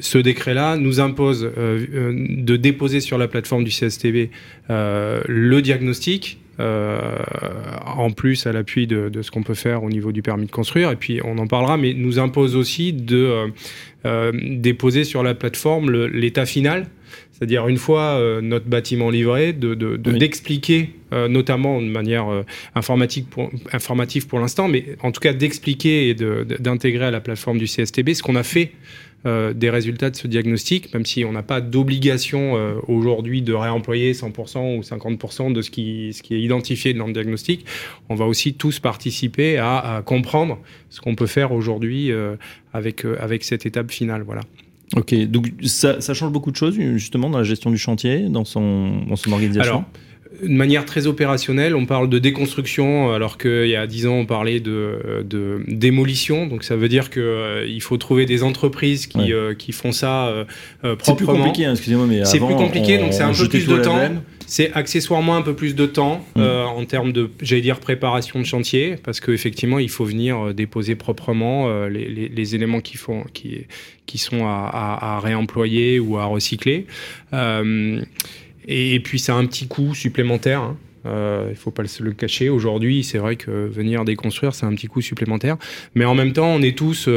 ce 0.00 0.18
décret-là 0.18 0.76
nous 0.76 1.00
impose 1.00 1.44
euh, 1.44 1.86
euh, 1.94 2.26
de 2.28 2.56
déposer 2.56 3.00
sur 3.00 3.18
la 3.18 3.28
plateforme 3.28 3.64
du 3.64 3.70
CSTB 3.70 4.30
euh, 4.70 5.20
le 5.28 5.62
diagnostic, 5.62 6.38
en 6.56 8.12
plus 8.12 8.46
à 8.46 8.52
l'appui 8.52 8.86
de, 8.86 9.10
ce 9.22 9.32
qu'on 9.32 9.42
peut 9.42 9.54
faire 9.54 9.82
au 9.82 9.90
niveau 9.90 10.12
du 10.12 10.22
permis 10.22 10.46
de 10.46 10.52
construire, 10.52 10.92
et 10.92 10.96
puis 10.96 11.20
on 11.24 11.36
en 11.38 11.48
parlera, 11.48 11.76
mais 11.76 11.94
nous 11.94 12.20
impose 12.20 12.54
aussi 12.54 12.92
de 12.92 13.50
déposer 14.60 15.02
sur 15.02 15.24
la 15.24 15.34
plateforme 15.34 15.90
l'état 15.90 16.46
final, 16.46 16.86
c'est-à-dire 17.32 17.66
une 17.66 17.76
fois 17.76 18.20
notre 18.40 18.66
bâtiment 18.66 19.10
livré, 19.10 19.52
d'expliquer, 19.52 20.90
de, 21.10 21.26
notamment 21.26 21.82
de 21.82 21.88
manière 21.88 22.26
informatique 22.76 23.28
pour, 23.28 23.50
informative 23.72 24.28
pour 24.28 24.38
l'instant, 24.38 24.68
mais 24.68 24.84
en 25.02 25.10
tout 25.10 25.20
cas 25.20 25.32
d'expliquer 25.32 26.10
et 26.10 26.14
d'intégrer 26.14 27.06
à 27.06 27.10
la 27.10 27.20
plateforme 27.20 27.58
du 27.58 27.64
CSTB 27.64 28.14
ce 28.14 28.22
qu'on 28.22 28.36
a 28.36 28.44
fait 28.44 28.70
des 29.24 29.70
résultats 29.70 30.10
de 30.10 30.16
ce 30.16 30.26
diagnostic, 30.26 30.92
même 30.92 31.06
si 31.06 31.24
on 31.24 31.32
n'a 31.32 31.42
pas 31.42 31.60
d'obligation 31.60 32.56
euh, 32.56 32.74
aujourd'hui 32.88 33.40
de 33.42 33.52
réemployer 33.52 34.12
100% 34.12 34.78
ou 34.78 34.80
50% 34.82 35.52
de 35.52 35.62
ce 35.62 35.70
qui, 35.70 36.12
ce 36.12 36.22
qui 36.22 36.34
est 36.34 36.40
identifié 36.40 36.92
dans 36.94 37.06
le 37.06 37.12
diagnostic, 37.12 37.64
on 38.08 38.14
va 38.14 38.26
aussi 38.26 38.54
tous 38.54 38.80
participer 38.80 39.58
à, 39.58 40.02
comprendre 40.04 40.58
ce 40.90 41.00
qu'on 41.00 41.14
peut 41.14 41.26
faire 41.26 41.52
aujourd'hui 41.52 42.12
euh, 42.12 42.36
avec, 42.72 43.04
avec 43.20 43.44
cette 43.44 43.66
étape 43.66 43.90
finale. 43.90 44.22
Voilà. 44.22 44.42
Ok, 44.96 45.14
donc 45.26 45.50
ça, 45.62 46.00
ça, 46.00 46.14
change 46.14 46.30
beaucoup 46.30 46.50
de 46.50 46.56
choses 46.56 46.78
justement 46.96 47.30
dans 47.30 47.38
la 47.38 47.44
gestion 47.44 47.70
du 47.70 47.78
chantier, 47.78 48.28
dans 48.28 48.44
son, 48.44 49.04
dans 49.08 49.16
son 49.16 49.32
organisation? 49.32 49.84
De 50.42 50.48
manière 50.48 50.84
très 50.84 51.06
opérationnelle, 51.06 51.74
on 51.74 51.86
parle 51.86 52.08
de 52.08 52.18
déconstruction, 52.18 53.12
alors 53.12 53.38
qu'il 53.38 53.68
y 53.68 53.76
a 53.76 53.86
dix 53.86 54.06
ans, 54.06 54.14
on 54.14 54.26
parlait 54.26 54.60
de, 54.60 55.24
de 55.24 55.62
démolition. 55.68 56.46
Donc 56.46 56.64
ça 56.64 56.76
veut 56.76 56.88
dire 56.88 57.10
qu'il 57.10 57.22
euh, 57.22 57.80
faut 57.80 57.96
trouver 57.96 58.26
des 58.26 58.42
entreprises 58.42 59.06
qui, 59.06 59.32
euh, 59.32 59.54
qui 59.54 59.72
font 59.72 59.92
ça 59.92 60.26
euh, 60.26 60.44
proprement. 60.82 60.98
C'est 61.04 61.16
plus 61.16 61.26
compliqué, 61.26 61.64
hein, 61.66 61.72
excusez-moi, 61.72 62.06
mais 62.06 62.24
c'est 62.24 62.38
plus 62.38 62.54
compliqué, 62.54 62.98
donc 62.98 63.12
c'est 63.12 63.22
un 63.22 63.32
peu 63.32 63.48
plus 63.48 63.66
de 63.66 63.78
temps. 63.78 63.98
C'est 64.46 64.72
accessoirement 64.74 65.36
un 65.36 65.42
peu 65.42 65.54
plus 65.54 65.74
de 65.74 65.86
temps 65.86 66.22
mm. 66.36 66.42
en 66.42 66.84
termes 66.84 67.12
de, 67.12 67.30
j'allais 67.40 67.62
dire, 67.62 67.80
préparation 67.80 68.40
de 68.40 68.44
chantier, 68.44 68.96
parce 69.02 69.18
qu'effectivement, 69.20 69.78
il 69.78 69.88
faut 69.88 70.04
venir 70.04 70.52
déposer 70.52 70.96
proprement 70.96 71.86
les, 71.86 72.08
les, 72.08 72.28
les, 72.28 72.54
éléments 72.54 72.80
qui, 72.80 72.98
font, 72.98 73.24
qui, 73.32 73.66
qui 74.04 74.18
sont 74.18 74.44
à, 74.44 74.68
à, 74.70 75.16
à, 75.16 75.20
réemployer 75.20 75.98
ou 75.98 76.18
à 76.18 76.26
recycler. 76.26 76.86
Et, 78.66 79.00
puis, 79.00 79.18
ça 79.18 79.34
a 79.34 79.36
un 79.36 79.46
petit 79.46 79.68
coût 79.68 79.94
supplémentaire. 79.94 80.60
Hein. 80.60 80.76
Euh, 81.06 81.44
il 81.48 81.50
ne 81.50 81.56
faut 81.56 81.70
pas 81.70 81.82
le 81.82 82.12
cacher. 82.12 82.48
Aujourd'hui, 82.48 83.04
c'est 83.04 83.18
vrai 83.18 83.36
que 83.36 83.50
venir 83.50 84.04
déconstruire, 84.04 84.54
c'est 84.54 84.66
un 84.66 84.74
petit 84.74 84.86
coup 84.86 85.00
supplémentaire. 85.00 85.56
Mais 85.94 86.04
en 86.04 86.14
même 86.14 86.32
temps, 86.32 86.48
on 86.48 86.62
est 86.62 86.76
tous 86.76 87.08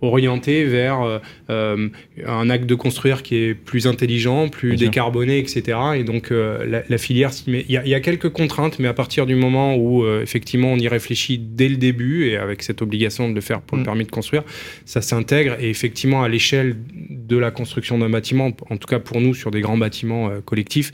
orienté 0.00 0.64
vers 0.64 1.02
euh, 1.02 1.18
euh, 1.50 1.88
un 2.26 2.50
acte 2.50 2.66
de 2.66 2.74
construire 2.74 3.22
qui 3.22 3.36
est 3.36 3.54
plus 3.54 3.86
intelligent, 3.86 4.48
plus 4.48 4.76
décarboné, 4.76 5.38
etc. 5.38 5.78
Et 5.96 6.04
donc 6.04 6.30
euh, 6.30 6.82
la, 6.88 6.98
filière 6.98 7.30
Il 7.46 7.64
y, 7.70 7.94
a, 7.94 8.00
quelques 8.00 8.30
contraintes, 8.30 8.78
mais 8.78 8.88
à 8.88 8.94
partir 8.94 9.26
du 9.26 9.34
moment 9.34 9.76
où 9.76 10.06
effectivement 10.20 10.72
on 10.72 10.76
y 10.76 10.88
réfléchit 10.88 11.38
dès 11.38 11.68
le 11.68 11.76
début 11.76 12.26
et 12.26 12.36
avec 12.36 12.62
cette 12.62 12.82
obligation 12.82 13.28
de 13.28 13.34
le 13.34 13.40
faire 13.40 13.60
pour 13.60 13.76
le 13.76 13.82
mm. 13.82 13.86
permis 13.86 14.04
de 14.04 14.10
construire, 14.10 14.44
ça 14.84 15.02
s'intègre 15.02 15.56
et 15.60 15.70
effectivement 15.70 16.22
à 16.22 16.28
l'échelle 16.28 16.76
de 17.10 17.36
la 17.36 17.50
construction 17.50 17.98
d'un 17.98 18.10
bâtiment, 18.10 18.50
en 18.70 18.76
tout 18.76 18.88
cas 18.88 18.98
pour 18.98 19.20
nous 19.20 19.34
sur 19.34 19.50
des 19.50 19.60
grands 19.60 19.78
bâtiments 19.78 20.30
collectifs, 20.44 20.92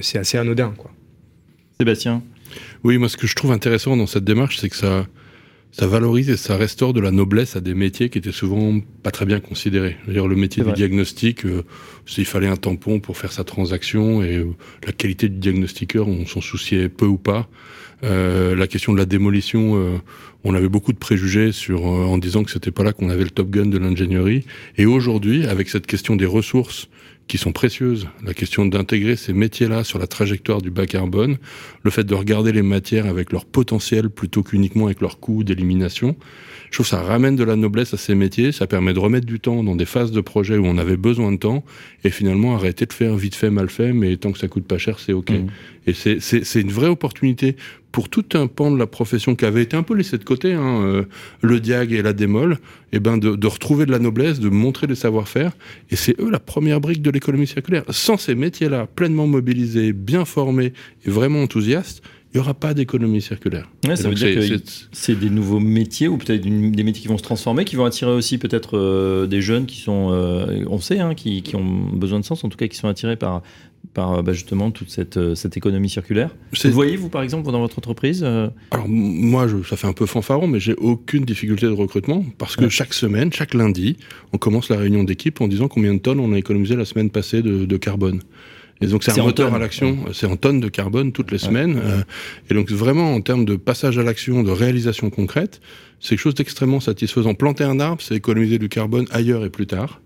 c'est 0.00 0.18
assez 0.18 0.38
anodin. 0.38 0.74
Quoi. 0.76 0.90
Sébastien 1.82 2.22
Oui, 2.84 2.96
moi 2.96 3.08
ce 3.08 3.16
que 3.16 3.26
je 3.26 3.34
trouve 3.34 3.50
intéressant 3.50 3.96
dans 3.96 4.06
cette 4.06 4.22
démarche, 4.22 4.58
c'est 4.58 4.68
que 4.68 4.76
ça 4.76 5.08
ça 5.72 5.88
valorise 5.88 6.30
et 6.30 6.36
ça 6.36 6.56
restaure 6.56 6.92
de 6.92 7.00
la 7.00 7.10
noblesse 7.10 7.56
à 7.56 7.60
des 7.60 7.74
métiers 7.74 8.08
qui 8.08 8.18
étaient 8.18 8.30
souvent 8.30 8.78
pas 9.02 9.10
très 9.10 9.24
bien 9.24 9.40
considérés. 9.40 9.96
dire 10.06 10.28
le 10.28 10.36
métier 10.36 10.62
du 10.62 10.70
diagnostic, 10.72 11.44
euh, 11.44 11.64
s'il 12.06 12.26
fallait 12.26 12.46
un 12.46 12.56
tampon 12.56 13.00
pour 13.00 13.16
faire 13.16 13.32
sa 13.32 13.42
transaction 13.42 14.22
et 14.22 14.36
euh, 14.36 14.54
la 14.86 14.92
qualité 14.92 15.28
du 15.28 15.38
diagnostiqueur, 15.38 16.06
on 16.06 16.24
s'en 16.24 16.40
souciait 16.40 16.88
peu 16.88 17.06
ou 17.06 17.16
pas. 17.16 17.48
Euh, 18.04 18.54
la 18.54 18.68
question 18.68 18.92
de 18.92 18.98
la 18.98 19.06
démolition, 19.06 19.76
euh, 19.76 19.98
on 20.44 20.54
avait 20.54 20.68
beaucoup 20.68 20.92
de 20.92 20.98
préjugés 20.98 21.50
sur 21.50 21.84
en 21.86 22.18
disant 22.18 22.44
que 22.44 22.52
c'était 22.52 22.70
pas 22.70 22.84
là 22.84 22.92
qu'on 22.92 23.08
avait 23.08 23.24
le 23.24 23.30
top 23.30 23.50
gun 23.50 23.66
de 23.66 23.78
l'ingénierie. 23.78 24.44
Et 24.76 24.86
aujourd'hui, 24.86 25.46
avec 25.46 25.68
cette 25.68 25.86
question 25.88 26.14
des 26.14 26.26
ressources 26.26 26.88
qui 27.32 27.38
sont 27.38 27.52
précieuses. 27.52 28.08
La 28.26 28.34
question 28.34 28.66
d'intégrer 28.66 29.16
ces 29.16 29.32
métiers-là 29.32 29.84
sur 29.84 29.98
la 29.98 30.06
trajectoire 30.06 30.60
du 30.60 30.70
bas 30.70 30.84
carbone, 30.84 31.38
le 31.82 31.90
fait 31.90 32.04
de 32.04 32.14
regarder 32.14 32.52
les 32.52 32.60
matières 32.60 33.06
avec 33.06 33.32
leur 33.32 33.46
potentiel 33.46 34.10
plutôt 34.10 34.42
qu'uniquement 34.42 34.84
avec 34.84 35.00
leur 35.00 35.18
coût 35.18 35.42
d'élimination. 35.42 36.14
Je 36.68 36.76
trouve 36.76 36.86
ça 36.86 37.00
ramène 37.00 37.34
de 37.34 37.42
la 37.42 37.56
noblesse 37.56 37.94
à 37.94 37.96
ces 37.96 38.14
métiers, 38.14 38.52
ça 38.52 38.66
permet 38.66 38.92
de 38.92 38.98
remettre 38.98 39.24
du 39.24 39.40
temps 39.40 39.64
dans 39.64 39.76
des 39.76 39.86
phases 39.86 40.12
de 40.12 40.20
projet 40.20 40.58
où 40.58 40.66
on 40.66 40.76
avait 40.76 40.98
besoin 40.98 41.32
de 41.32 41.38
temps 41.38 41.64
et 42.04 42.10
finalement 42.10 42.54
arrêter 42.54 42.84
de 42.84 42.92
faire 42.92 43.16
vite 43.16 43.34
fait, 43.34 43.48
mal 43.48 43.70
fait, 43.70 43.94
mais 43.94 44.14
tant 44.18 44.30
que 44.32 44.38
ça 44.38 44.48
coûte 44.48 44.66
pas 44.66 44.76
cher, 44.76 44.98
c'est 44.98 45.14
OK. 45.14 45.30
Mmh. 45.30 45.46
Et 45.86 45.94
c'est 45.94 46.60
une 46.60 46.70
vraie 46.70 46.88
opportunité 46.88 47.56
pour 47.90 48.08
tout 48.08 48.24
un 48.34 48.46
pan 48.46 48.70
de 48.70 48.78
la 48.78 48.86
profession 48.86 49.34
qui 49.34 49.44
avait 49.44 49.62
été 49.62 49.76
un 49.76 49.82
peu 49.82 49.94
laissé 49.94 50.16
de 50.16 50.24
côté, 50.24 50.54
hein, 50.54 50.80
euh, 50.82 51.04
le 51.42 51.60
diag 51.60 51.92
et 51.92 52.00
la 52.00 52.14
démol, 52.14 52.54
et 52.92 52.96
eh 52.96 53.00
ben 53.00 53.18
de, 53.18 53.36
de, 53.36 53.46
retrouver 53.46 53.84
de 53.84 53.90
la 53.90 53.98
noblesse, 53.98 54.40
de 54.40 54.48
montrer 54.48 54.86
des 54.86 54.94
savoir-faire. 54.94 55.52
Et 55.90 55.96
c'est 55.96 56.18
eux 56.18 56.30
la 56.30 56.40
première 56.40 56.80
brique 56.80 57.02
de 57.02 57.10
l'économie 57.10 57.46
circulaire. 57.46 57.84
Sans 57.90 58.16
ces 58.16 58.34
métiers-là, 58.34 58.86
pleinement 58.86 59.26
mobilisés, 59.26 59.92
bien 59.92 60.24
formés 60.24 60.72
et 61.04 61.10
vraiment 61.10 61.42
enthousiastes, 61.42 62.02
il 62.32 62.38
n'y 62.38 62.40
aura 62.40 62.54
pas 62.54 62.72
d'économie 62.72 63.20
circulaire. 63.20 63.68
ça 63.94 64.08
veut 64.08 64.14
dire 64.14 64.34
que 64.34 64.62
c'est 64.92 65.18
des 65.18 65.28
nouveaux 65.28 65.60
métiers 65.60 66.08
ou 66.08 66.16
peut-être 66.16 66.42
des 66.42 66.82
métiers 66.82 67.02
qui 67.02 67.08
vont 67.08 67.18
se 67.18 67.22
transformer, 67.22 67.64
qui 67.64 67.76
vont 67.76 67.84
attirer 67.84 68.12
aussi 68.12 68.38
peut-être 68.38 68.78
euh, 68.78 69.26
des 69.26 69.42
jeunes 69.42 69.66
qui 69.66 69.80
sont, 69.80 70.08
euh, 70.12 70.64
on 70.68 70.78
sait, 70.78 70.98
hein, 70.98 71.14
qui, 71.14 71.42
qui, 71.42 71.56
ont 71.56 71.90
besoin 71.92 72.20
de 72.20 72.24
sens, 72.24 72.42
en 72.44 72.48
tout 72.48 72.56
cas 72.56 72.68
qui 72.68 72.76
sont 72.76 72.88
attirés 72.88 73.16
par, 73.16 73.42
par 73.94 74.22
bah, 74.22 74.32
justement 74.32 74.70
toute 74.70 74.90
cette, 74.90 75.16
euh, 75.16 75.34
cette 75.34 75.56
économie 75.56 75.90
circulaire. 75.90 76.34
Vous 76.64 76.70
voyez, 76.70 76.96
vous, 76.96 77.08
par 77.08 77.22
exemple, 77.22 77.50
dans 77.50 77.60
votre 77.60 77.78
entreprise 77.78 78.22
euh 78.24 78.48
Alors, 78.70 78.88
moi, 78.88 79.46
je, 79.46 79.62
ça 79.68 79.76
fait 79.76 79.86
un 79.86 79.92
peu 79.92 80.06
fanfaron, 80.06 80.46
mais 80.46 80.60
j'ai 80.60 80.74
aucune 80.74 81.24
difficulté 81.24 81.66
de 81.66 81.72
recrutement 81.72 82.24
parce 82.38 82.56
que 82.56 82.68
chaque 82.68 82.94
semaine, 82.94 83.32
chaque 83.32 83.54
lundi, 83.54 83.96
on 84.32 84.38
commence 84.38 84.68
la 84.70 84.78
réunion 84.78 85.04
d'équipe 85.04 85.40
en 85.40 85.48
disant 85.48 85.68
combien 85.68 85.94
de 85.94 85.98
tonnes 85.98 86.20
on 86.20 86.32
a 86.32 86.38
économisé 86.38 86.76
la 86.76 86.84
semaine 86.84 87.10
passée 87.10 87.42
de, 87.42 87.76
carbone. 87.76 88.20
Et 88.82 88.86
donc 88.86 89.04
c'est 89.04 89.18
un 89.18 89.22
moteur 89.22 89.54
à 89.54 89.58
l'action, 89.58 90.06
c'est 90.12 90.26
en 90.26 90.36
tonnes 90.36 90.60
de 90.60 90.68
carbone 90.68 91.12
toutes 91.12 91.30
les 91.30 91.38
semaines. 91.38 91.80
Euh, 91.82 92.02
et 92.50 92.54
donc 92.54 92.70
vraiment 92.70 93.14
en 93.14 93.20
termes 93.20 93.44
de 93.44 93.56
passage 93.56 93.98
à 93.98 94.02
l'action, 94.02 94.42
de 94.42 94.50
réalisation 94.50 95.08
concrète, 95.10 95.60
c'est 96.00 96.10
quelque 96.10 96.20
chose 96.20 96.34
d'extrêmement 96.34 96.80
satisfaisant. 96.80 97.34
Planter 97.34 97.64
un 97.64 97.80
arbre, 97.80 98.02
c'est 98.02 98.16
économiser 98.16 98.58
du 98.58 98.68
carbone 98.68 99.06
ailleurs 99.10 99.44
et 99.44 99.50
plus 99.50 99.66
tard 99.66 100.00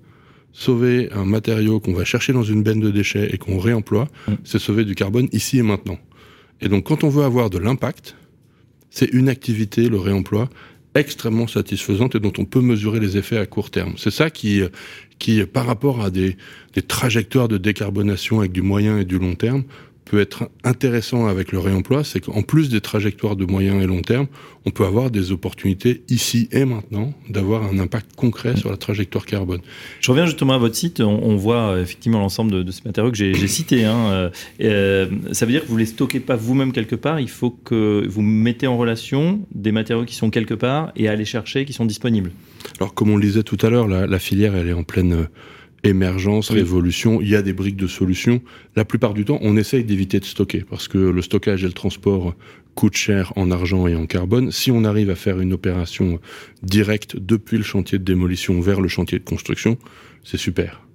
sauver 0.53 1.11
un 1.13 1.27
matériau 1.27 1.81
qu'on 1.81 1.93
va 1.93 2.05
chercher 2.05 2.33
dans 2.33 2.43
une 2.43 2.63
benne 2.63 2.81
de 2.81 2.91
déchets 2.91 3.29
et 3.31 3.37
qu'on 3.37 3.59
réemploie, 3.59 4.09
c'est 4.43 4.59
sauver 4.59 4.87
du 4.87 4.95
carbone 4.95 5.29
ici 5.33 5.59
et 5.59 5.63
maintenant. 5.63 5.99
Et 6.63 6.69
donc 6.69 6.87
quand 6.87 7.05
on 7.05 7.11
veut 7.11 7.25
avoir 7.25 7.51
de 7.51 7.59
l'impact, 7.59 8.17
c'est 8.89 9.13
une 9.13 9.29
activité, 9.29 9.91
le 9.91 9.99
réemploi, 9.99 10.49
extrêmement 10.95 11.47
satisfaisante 11.47 12.15
et 12.15 12.21
dont 12.21 12.33
on 12.39 12.47
peut 12.47 12.63
mesurer 12.63 13.01
les 13.01 13.19
effets 13.19 13.37
à 13.37 13.45
court 13.45 13.71
terme. 13.71 13.95
C'est 13.99 14.11
ça 14.11 14.31
qui, 14.31 14.63
qui, 15.19 15.45
par 15.45 15.67
rapport 15.67 16.03
à 16.03 16.11
des, 16.11 16.37
des 16.75 16.83
trajectoires 16.83 17.49
de 17.49 17.59
décarbonation 17.59 18.41
avec 18.41 18.53
du 18.53 18.63
moyen 18.63 18.99
et 18.99 19.05
du 19.05 19.19
long 19.19 19.35
terme, 19.35 19.65
peut 20.07 20.21
être 20.21 20.49
intéressant 20.65 21.27
avec 21.27 21.53
le 21.53 21.59
réemploi, 21.59 22.05
c'est 22.05 22.21
qu'en 22.21 22.43
plus 22.43 22.71
des 22.71 22.81
trajectoires 22.81 23.37
de 23.37 23.45
moyen 23.45 23.81
et 23.81 23.87
long 23.87 24.03
terme, 24.03 24.29
on 24.65 24.71
peut 24.71 24.85
avoir 24.85 25.11
des 25.11 25.33
opportunités 25.33 26.03
ici 26.09 26.49
et 26.53 26.65
maintenant 26.65 27.13
d'avoir 27.29 27.65
un 27.65 27.79
impact 27.79 28.15
concret 28.17 28.57
sur 28.57 28.71
la 28.71 28.77
trajectoire 28.77 29.27
carbone. 29.27 29.61
Je 30.01 30.11
reviens 30.11 30.25
justement 30.25 30.55
à 30.55 30.59
votre 30.59 30.77
site, 30.77 31.01
on, 31.01 31.37
voit 31.37 31.73
euh, 31.73 31.83
effectivement 31.83 32.21
l'ensemble 32.21 32.65
de, 32.65 32.71
ces 32.71 32.83
matériaux 32.85 33.11
que 33.11 33.17
j'ai 33.17 33.49
cités. 33.49 33.85
Hein, 33.85 34.07
euh, 34.11 34.31
euh, 34.63 35.07
ça 35.33 35.45
veut 35.45 35.53
dire 35.53 35.63
que 35.63 35.69
vous 35.69 35.75
ne 35.75 35.81
les 35.81 35.87
stockez 35.87 36.21
pas 36.21 36.37
vous-même 36.37 36.73
quelque 36.73 36.97
part, 36.97 37.19
il 37.19 37.29
faut 37.29 37.51
que 37.51 38.07
vous 38.09 38.23
mettez 38.23 38.69
en 38.69 38.77
relation 38.77 39.41
des 39.53 39.73
matériaux 39.73 40.05
qui 40.05 40.15
sont 40.15 40.31
quelque 40.31 40.55
part 40.55 40.93
et 40.95 41.09
aller 41.09 41.25
chercher 41.25 41.65
qui 41.65 41.73
sont 41.73 41.85
disponibles. 41.85 42.31
Alors 42.79 42.95
comme 42.95 43.11
on 43.11 43.17
le 43.17 43.27
disait 43.27 43.43
tout 43.43 43.59
à 43.63 43.71
l'heure, 43.71 43.89
la, 43.89 44.07
la, 44.07 44.19
filière 44.21 44.55
elle 44.55 44.69
est 44.69 44.73
en 44.73 44.85
pleine 44.85 45.27
émergence, 45.87 46.51
révolution, 46.51 47.21
il 47.21 47.29
y 47.29 47.37
a 47.37 47.43
des 47.43 47.53
briques 47.53 47.77
de 47.77 47.87
solutions. 47.87 48.41
La 48.75 48.85
plupart 48.85 49.15
du 49.15 49.25
temps, 49.25 49.39
on 49.43 49.57
essaye 49.57 49.85
d'éviter 49.85 50.21
de 50.21 50.25
stocker 50.25 50.65
parce 50.69 50.89
que 50.89 50.99
le 50.99 51.23
stockage 51.23 51.65
et 51.65 51.67
le 51.67 51.73
transport 51.73 52.35
coûtent 52.75 52.97
cher 52.97 53.33
en 53.37 53.51
argent 53.51 53.87
et 53.87 53.95
en 53.95 54.07
carbone. 54.07 54.53
Si 54.53 54.71
on 54.71 54.85
arrive 54.85 55.11
à 55.11 55.15
faire 55.15 55.41
une 55.41 55.53
opération 55.53 56.21
directe 56.63 57.17
depuis 57.17 57.57
le 57.57 57.65
chantier 57.65 57.99
de 57.99 58.05
démolition 58.05 58.61
vers 58.61 58.81
le 58.81 58.89
chantier 58.89 59.19
de 59.19 59.25
construction, 59.25 59.79
c'est 60.23 60.37
super 60.37 60.86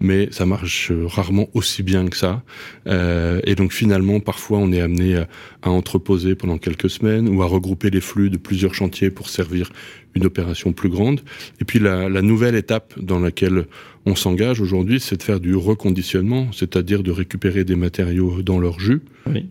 mais 0.00 0.28
ça 0.30 0.46
marche 0.46 0.90
rarement 1.06 1.48
aussi 1.54 1.82
bien 1.82 2.08
que 2.08 2.16
ça. 2.16 2.42
Euh, 2.86 3.40
et 3.44 3.54
donc 3.54 3.72
finalement, 3.72 4.20
parfois, 4.20 4.58
on 4.58 4.72
est 4.72 4.80
amené 4.80 5.16
à, 5.62 5.70
entreposer 5.70 6.34
pendant 6.34 6.58
quelques 6.58 6.90
semaines 6.90 7.28
ou 7.28 7.42
à 7.42 7.46
regrouper 7.46 7.90
les 7.90 8.00
flux 8.00 8.30
de 8.30 8.38
plusieurs 8.38 8.74
chantiers 8.74 9.10
pour 9.10 9.28
servir 9.28 9.70
une 10.14 10.24
opération 10.24 10.72
plus 10.72 10.88
grande. 10.88 11.20
Et 11.60 11.64
puis 11.64 11.78
la, 11.78 12.08
la 12.08 12.22
nouvelle 12.22 12.54
étape 12.54 12.94
dans 12.98 13.20
laquelle 13.20 13.66
on 14.06 14.14
s'engage 14.16 14.60
aujourd'hui, 14.60 14.98
c'est 15.00 15.18
de 15.18 15.22
faire 15.22 15.40
du 15.40 15.54
reconditionnement, 15.54 16.50
c'est-à-dire 16.52 17.02
de 17.02 17.10
récupérer 17.10 17.64
des 17.64 17.76
matériaux 17.76 18.42
dans 18.42 18.58
leur 18.58 18.80
jus, 18.80 19.02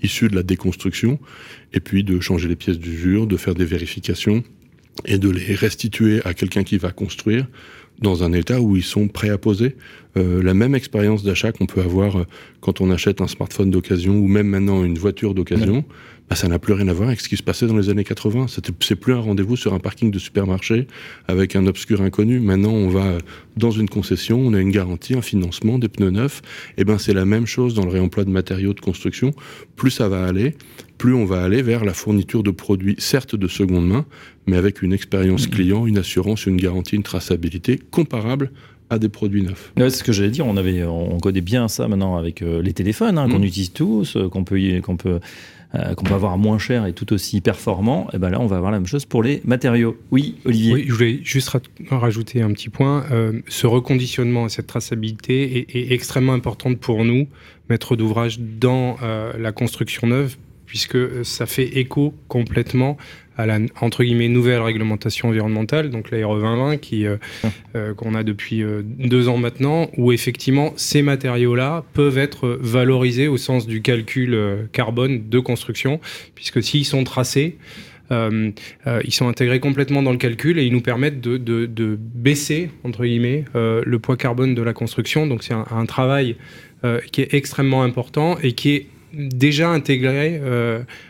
issus 0.01 0.27
de 0.27 0.35
la 0.35 0.43
déconstruction, 0.43 1.19
et 1.73 1.79
puis 1.79 2.03
de 2.03 2.19
changer 2.19 2.47
les 2.47 2.55
pièces 2.55 2.79
d'usure, 2.79 3.27
de 3.27 3.37
faire 3.37 3.53
des 3.53 3.65
vérifications 3.65 4.43
et 5.05 5.17
de 5.17 5.29
les 5.29 5.53
restituer 5.55 6.21
à 6.25 6.33
quelqu'un 6.33 6.63
qui 6.63 6.77
va 6.77 6.91
construire 6.91 7.45
dans 8.01 8.23
un 8.23 8.33
état 8.33 8.61
où 8.61 8.75
ils 8.75 8.83
sont 8.83 9.07
prêts 9.07 9.29
à 9.29 9.37
poser. 9.37 9.75
Euh, 10.17 10.41
la 10.41 10.53
même 10.53 10.73
expérience 10.73 11.23
d'achat 11.23 11.51
qu'on 11.51 11.65
peut 11.65 11.81
avoir 11.81 12.17
euh, 12.17 12.23
quand 12.61 12.81
on 12.81 12.89
achète 12.89 13.21
un 13.21 13.27
smartphone 13.27 13.69
d'occasion 13.69 14.17
ou 14.17 14.27
même 14.27 14.47
maintenant 14.47 14.83
une 14.83 14.97
voiture 14.97 15.35
d'occasion, 15.35 15.85
bah, 16.29 16.35
ça 16.35 16.47
n'a 16.47 16.59
plus 16.59 16.73
rien 16.73 16.87
à 16.87 16.93
voir 16.93 17.09
avec 17.09 17.21
ce 17.21 17.29
qui 17.29 17.37
se 17.37 17.43
passait 17.43 17.67
dans 17.67 17.77
les 17.77 17.89
années 17.89 18.03
80. 18.03 18.47
C'est 18.47 18.95
plus 18.95 19.13
un 19.13 19.19
rendez-vous 19.19 19.55
sur 19.55 19.73
un 19.73 19.79
parking 19.79 20.11
de 20.11 20.19
supermarché 20.19 20.87
avec 21.27 21.55
un 21.55 21.65
obscur 21.67 22.01
inconnu. 22.01 22.39
Maintenant, 22.39 22.71
on 22.71 22.89
va 22.89 23.17
dans 23.57 23.71
une 23.71 23.89
concession, 23.89 24.39
on 24.39 24.53
a 24.53 24.59
une 24.59 24.71
garantie, 24.71 25.15
un 25.15 25.21
financement, 25.21 25.79
des 25.79 25.89
pneus 25.89 26.11
neufs. 26.11 26.41
Et 26.77 26.81
eh 26.81 26.83
ben, 26.85 26.97
c'est 26.97 27.13
la 27.13 27.25
même 27.25 27.45
chose 27.45 27.73
dans 27.73 27.83
le 27.83 27.91
réemploi 27.91 28.25
de 28.25 28.29
matériaux 28.29 28.73
de 28.73 28.79
construction. 28.79 29.31
Plus 29.75 29.91
ça 29.91 30.07
va 30.07 30.25
aller, 30.25 30.55
plus 30.99 31.15
on 31.15 31.25
va 31.25 31.41
aller 31.41 31.63
vers 31.63 31.83
la 31.83 31.93
fourniture 31.93 32.43
de 32.43 32.51
produits, 32.51 32.95
certes 32.99 33.35
de 33.35 33.47
seconde 33.47 33.87
main, 33.87 34.05
mais 34.45 34.57
avec 34.57 34.83
une 34.83 34.93
expérience 34.93 35.47
mmh. 35.47 35.51
client, 35.51 35.87
une 35.87 35.97
assurance, 35.97 36.45
une 36.45 36.57
garantie, 36.57 36.95
une 36.95 37.03
traçabilité 37.03 37.79
comparable 37.89 38.51
à 38.91 38.99
des 38.99 39.09
produits 39.09 39.41
neufs. 39.41 39.71
c'est 39.77 39.89
ce 39.89 40.03
que 40.03 40.11
j'allais 40.11 40.29
dire. 40.29 40.45
On 40.45 40.57
avait, 40.57 40.83
on 40.83 41.17
connaît 41.19 41.41
bien 41.41 41.67
ça 41.67 41.87
maintenant 41.87 42.17
avec 42.17 42.43
euh, 42.43 42.61
les 42.61 42.73
téléphones 42.73 43.17
hein, 43.17 43.27
qu'on 43.29 43.39
mmh. 43.39 43.43
utilise 43.43 43.73
tous, 43.73 44.15
euh, 44.15 44.29
qu'on 44.29 44.43
peut, 44.43 44.59
qu'on 44.83 44.97
peut 44.97 45.19
euh, 45.75 45.93
qu'on 45.93 46.03
peut 46.03 46.15
avoir 46.15 46.35
moins 46.39 46.57
cher 46.57 46.87
et 46.87 46.93
tout 46.93 47.13
aussi 47.13 47.41
performant, 47.41 48.07
et 48.07 48.15
eh 48.15 48.17
ben 48.17 48.31
là, 48.31 48.41
on 48.41 48.47
va 48.47 48.55
avoir 48.55 48.71
la 48.71 48.79
même 48.79 48.87
chose 48.87 49.05
pour 49.05 49.21
les 49.21 49.39
matériaux. 49.45 49.95
Oui, 50.09 50.37
Olivier 50.43 50.73
Oui, 50.73 50.85
je 50.87 50.93
voulais 50.93 51.19
juste 51.21 51.55
rajouter 51.91 52.41
un 52.41 52.51
petit 52.53 52.69
point. 52.69 53.05
Euh, 53.11 53.39
ce 53.47 53.67
reconditionnement 53.67 54.47
et 54.47 54.49
cette 54.49 54.65
traçabilité 54.65 55.67
est, 55.69 55.91
extrêmement 55.91 56.33
importante 56.33 56.79
pour 56.79 57.05
nous, 57.05 57.27
maîtres 57.69 57.95
d'ouvrage, 57.95 58.39
dans 58.39 58.97
euh, 59.03 59.31
la 59.37 59.51
construction 59.51 60.07
neuve, 60.07 60.37
puisque 60.69 61.25
ça 61.25 61.47
fait 61.47 61.79
écho 61.79 62.13
complètement 62.27 62.95
à 63.37 63.47
la 63.47 63.57
entre 63.81 64.03
guillemets 64.03 64.27
nouvelle 64.27 64.61
réglementation 64.61 65.29
environnementale, 65.29 65.89
donc 65.89 66.11
la 66.11 66.25
RE 66.27 66.35
2020 66.35 66.77
qui 66.77 67.07
euh, 67.07 67.17
euh, 67.75 67.95
qu'on 67.95 68.13
a 68.13 68.21
depuis 68.21 68.61
euh, 68.61 68.83
deux 68.83 69.29
ans 69.29 69.37
maintenant, 69.37 69.89
où 69.97 70.11
effectivement 70.11 70.73
ces 70.75 71.01
matériaux-là 71.01 71.83
peuvent 71.93 72.19
être 72.19 72.59
valorisés 72.61 73.27
au 73.27 73.37
sens 73.37 73.65
du 73.65 73.81
calcul 73.81 74.37
carbone 74.73 75.27
de 75.27 75.39
construction, 75.39 75.99
puisque 76.35 76.61
s'ils 76.61 76.85
sont 76.85 77.03
tracés, 77.03 77.57
ils 78.11 79.13
sont 79.13 79.27
intégrés 79.27 79.59
complètement 79.59 80.03
dans 80.03 80.11
le 80.11 80.17
calcul 80.17 80.59
et 80.59 80.65
ils 80.65 80.73
nous 80.73 80.81
permettent 80.81 81.21
de, 81.21 81.37
de, 81.37 81.97
baisser 81.99 82.69
entre 82.83 83.05
guillemets 83.05 83.45
le 83.53 83.97
poids 83.99 84.17
carbone 84.17 84.55
de 84.55 84.61
la 84.61 84.73
construction. 84.73 85.27
Donc 85.27 85.43
c'est 85.43 85.53
un, 85.53 85.65
un, 85.71 85.85
travail 85.85 86.35
qui 87.11 87.21
est 87.21 87.33
extrêmement 87.33 87.83
important 87.83 88.37
et 88.41 88.53
qui 88.53 88.71
est 88.71 88.87
déjà 89.13 89.69
intégrés, 89.69 90.41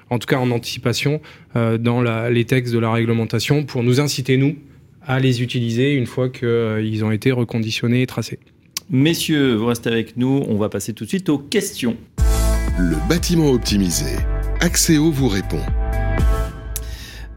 en 0.10 0.20
tout 0.20 0.28
cas 0.28 0.38
en 0.38 0.52
anticipation, 0.52 1.22
dans 1.56 2.02
les 2.30 2.46
textes 2.46 2.74
de 2.74 2.80
la 2.80 2.92
réglementation 2.92 3.64
pour 3.64 3.84
nous 3.84 4.00
inciter, 4.00 4.38
nous, 4.38 4.56
à 5.06 5.20
les 5.20 5.42
utiliser 5.42 5.94
une 5.94 6.06
fois 6.06 6.30
qu'ils 6.30 7.04
ont 7.04 7.12
été 7.12 7.32
reconditionnés 7.32 8.02
et 8.02 8.08
tracés. 8.08 8.40
Messieurs, 8.92 9.56
vous 9.56 9.68
restez 9.68 9.90
avec 9.90 10.18
nous, 10.18 10.44
on 10.48 10.56
va 10.56 10.70
passer 10.70 10.94
tout 10.94 11.04
de 11.04 11.10
suite 11.10 11.30
aux 11.30 11.38
questions. 11.38 11.96
Le 12.78 12.96
bâtiment 13.08 13.52
optimisé. 13.52 14.16
Axéo 14.62 15.12
vous 15.12 15.28
répond. 15.28 15.62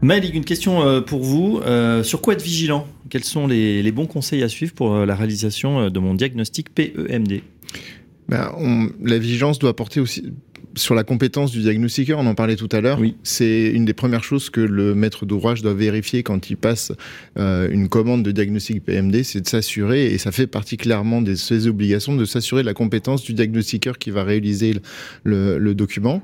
Malik, 0.01 0.35
une 0.35 0.45
question 0.45 0.81
euh, 0.81 1.01
pour 1.01 1.23
vous. 1.23 1.61
Euh, 1.65 2.03
sur 2.03 2.21
quoi 2.21 2.33
être 2.33 2.41
vigilant? 2.41 2.87
Quels 3.09 3.23
sont 3.23 3.47
les, 3.47 3.91
bons 3.91 4.05
conseils 4.05 4.43
à 4.43 4.49
suivre 4.49 4.73
pour 4.73 4.93
euh, 4.93 5.05
la 5.05 5.15
réalisation 5.15 5.89
de 5.89 5.99
mon 5.99 6.13
diagnostic 6.13 6.73
PEMD 6.73 7.41
ben, 8.27 8.91
La 9.01 9.17
vigilance 9.17 9.59
doit 9.59 9.75
porter 9.75 9.99
aussi 9.99 10.33
sur 10.75 10.95
la 10.95 11.03
compétence 11.03 11.51
du 11.51 11.61
diagnostiqueur, 11.61 12.19
on 12.19 12.25
en 12.25 12.35
parlait 12.35 12.55
tout 12.55 12.69
à 12.71 12.81
l'heure. 12.81 12.99
Oui. 12.99 13.15
C'est 13.23 13.69
une 13.69 13.85
des 13.85 13.93
premières 13.93 14.23
choses 14.23 14.49
que 14.49 14.61
le 14.61 14.95
maître 14.95 15.25
d'ouvrage 15.25 15.61
doit 15.61 15.73
vérifier 15.73 16.23
quand 16.23 16.49
il 16.49 16.57
passe 16.57 16.91
euh, 17.37 17.69
une 17.69 17.89
commande 17.89 18.23
de 18.23 18.31
diagnostic 18.31 18.83
PMD, 18.83 19.23
c'est 19.23 19.41
de 19.41 19.47
s'assurer, 19.47 20.07
et 20.07 20.17
ça 20.17 20.31
fait 20.31 20.47
particulièrement 20.47 21.21
de 21.21 21.35
ses 21.35 21.67
obligations, 21.67 22.15
de 22.15 22.25
s'assurer 22.25 22.61
de 22.61 22.67
la 22.67 22.73
compétence 22.73 23.23
du 23.23 23.33
diagnostiqueur 23.33 23.97
qui 23.97 24.11
va 24.11 24.23
réaliser 24.23 24.75
le, 25.23 25.73
document. 25.73 26.21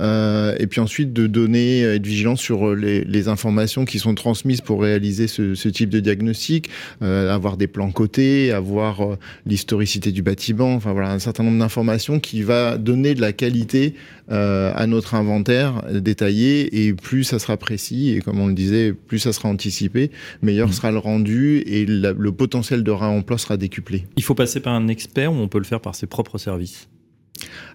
Euh, 0.00 0.54
et 0.58 0.66
puis 0.66 0.80
ensuite 0.80 1.12
de 1.12 1.26
donner, 1.26 1.80
être 1.80 2.06
vigilant 2.06 2.36
sur 2.36 2.74
les, 2.74 3.22
informations 3.28 3.84
qui 3.84 4.00
sont 4.00 4.14
transmises 4.16 4.60
pour 4.60 4.82
réaliser 4.82 5.28
ce, 5.28 5.68
type 5.68 5.90
de 5.90 6.00
diagnostic, 6.00 6.70
euh, 7.02 7.32
avoir 7.32 7.56
des 7.56 7.68
plans 7.68 7.92
cotés, 7.92 8.50
avoir 8.50 9.16
l'historicité 9.46 10.10
du 10.10 10.22
bâtiment, 10.22 10.74
enfin 10.74 10.92
voilà, 10.92 11.12
un 11.12 11.20
certain 11.20 11.44
nombre 11.44 11.58
d'informations 11.58 12.18
qui 12.18 12.42
va 12.42 12.78
donner 12.78 13.14
de 13.14 13.20
la 13.20 13.32
qualité 13.32 13.91
euh, 14.30 14.72
à 14.74 14.86
notre 14.86 15.14
inventaire 15.14 15.82
détaillé 15.90 16.86
et 16.86 16.92
plus 16.92 17.24
ça 17.24 17.38
sera 17.38 17.56
précis 17.56 18.10
et 18.10 18.20
comme 18.20 18.40
on 18.40 18.46
le 18.46 18.54
disait, 18.54 18.92
plus 18.92 19.18
ça 19.18 19.32
sera 19.32 19.48
anticipé, 19.48 20.10
meilleur 20.42 20.68
mmh. 20.68 20.72
sera 20.72 20.92
le 20.92 20.98
rendu 20.98 21.58
et 21.66 21.84
le 21.86 22.32
potentiel 22.32 22.82
de 22.82 22.90
réemploi 22.90 23.38
sera 23.38 23.56
décuplé. 23.56 24.06
Il 24.16 24.22
faut 24.22 24.34
passer 24.34 24.60
par 24.60 24.74
un 24.74 24.88
expert 24.88 25.32
ou 25.32 25.36
on 25.36 25.48
peut 25.48 25.58
le 25.58 25.64
faire 25.64 25.80
par 25.80 25.94
ses 25.94 26.06
propres 26.06 26.38
services? 26.38 26.88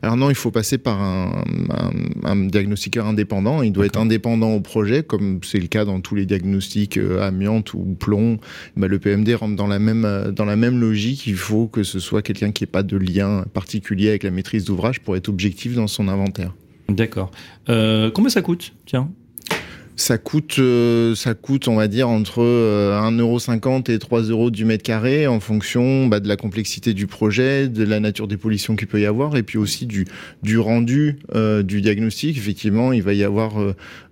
Alors 0.01 0.17
non, 0.17 0.29
il 0.29 0.35
faut 0.35 0.51
passer 0.51 0.77
par 0.77 1.01
un, 1.01 1.43
diagnostiqueur 2.47 3.05
indépendant. 3.05 3.61
Il 3.61 3.71
doit 3.71 3.85
être 3.85 3.99
indépendant 3.99 4.53
au 4.53 4.61
projet, 4.61 5.03
comme 5.03 5.39
c'est 5.43 5.59
le 5.59 5.67
cas 5.67 5.85
dans 5.85 6.01
tous 6.01 6.15
les 6.15 6.25
diagnostics 6.25 6.97
euh, 6.97 7.21
amiante 7.21 7.73
ou 7.73 7.95
plomb. 7.99 8.39
Bah, 8.75 8.87
le 8.87 8.99
PMD 8.99 9.29
rentre 9.35 9.55
dans 9.55 9.67
la 9.67 9.79
même 9.79 10.05
euh, 10.05 10.31
dans 10.31 10.45
la 10.45 10.55
même 10.55 10.79
logique. 10.79 11.27
Il 11.27 11.35
faut 11.35 11.67
que 11.67 11.83
ce 11.83 11.99
soit 11.99 12.21
quelqu'un 12.21 12.51
qui 12.51 12.63
n'ait 12.63 12.67
pas 12.67 12.83
de 12.83 12.97
lien 12.97 13.45
particulier 13.53 14.09
avec 14.09 14.23
la 14.23 14.31
maîtrise 14.31 14.65
d'ouvrage 14.65 15.01
pour 15.01 15.15
être 15.15 15.29
objectif 15.29 15.75
dans 15.75 15.87
son 15.87 16.07
inventaire. 16.07 16.53
D'accord. 16.89 17.31
Euh, 17.69 18.11
combien 18.11 18.29
ça 18.29 18.41
coûte? 18.41 18.73
Tiens 18.85 19.09
ça 19.97 20.19
coûte, 20.19 20.57
euh, 20.59 21.15
ça 21.15 21.33
coûte, 21.33 21.67
on 21.67 21.75
va 21.75 21.87
dire, 21.87 22.07
entre 22.07 22.41
1,50€ 22.41 23.89
euh, 23.89 23.95
et 23.95 23.99
3 23.99 24.21
euros 24.21 24.51
du 24.51 24.63
mètre 24.63 24.83
carré 24.83 25.25
en 25.25 25.39
fonction 25.39 26.05
bah, 26.05 26.19
de 26.19 26.27
la 26.27 26.37
complexité 26.37 26.93
du 26.93 27.07
projet, 27.07 27.67
de 27.67 27.83
la 27.83 27.99
nature 27.99 28.27
des 28.27 28.37
pollutions 28.37 28.75
qu'il 28.75 28.87
peut 28.87 29.01
y 29.01 29.07
avoir 29.07 29.35
et 29.35 29.43
puis 29.43 29.57
aussi 29.57 29.87
du, 29.87 30.05
du 30.43 30.59
rendu 30.59 31.17
euh, 31.33 31.63
du 31.63 31.81
diagnostic. 31.81 32.37
Effectivement, 32.37 32.93
il 32.93 33.01
va 33.01 33.13
y 33.13 33.23
avoir, 33.23 33.55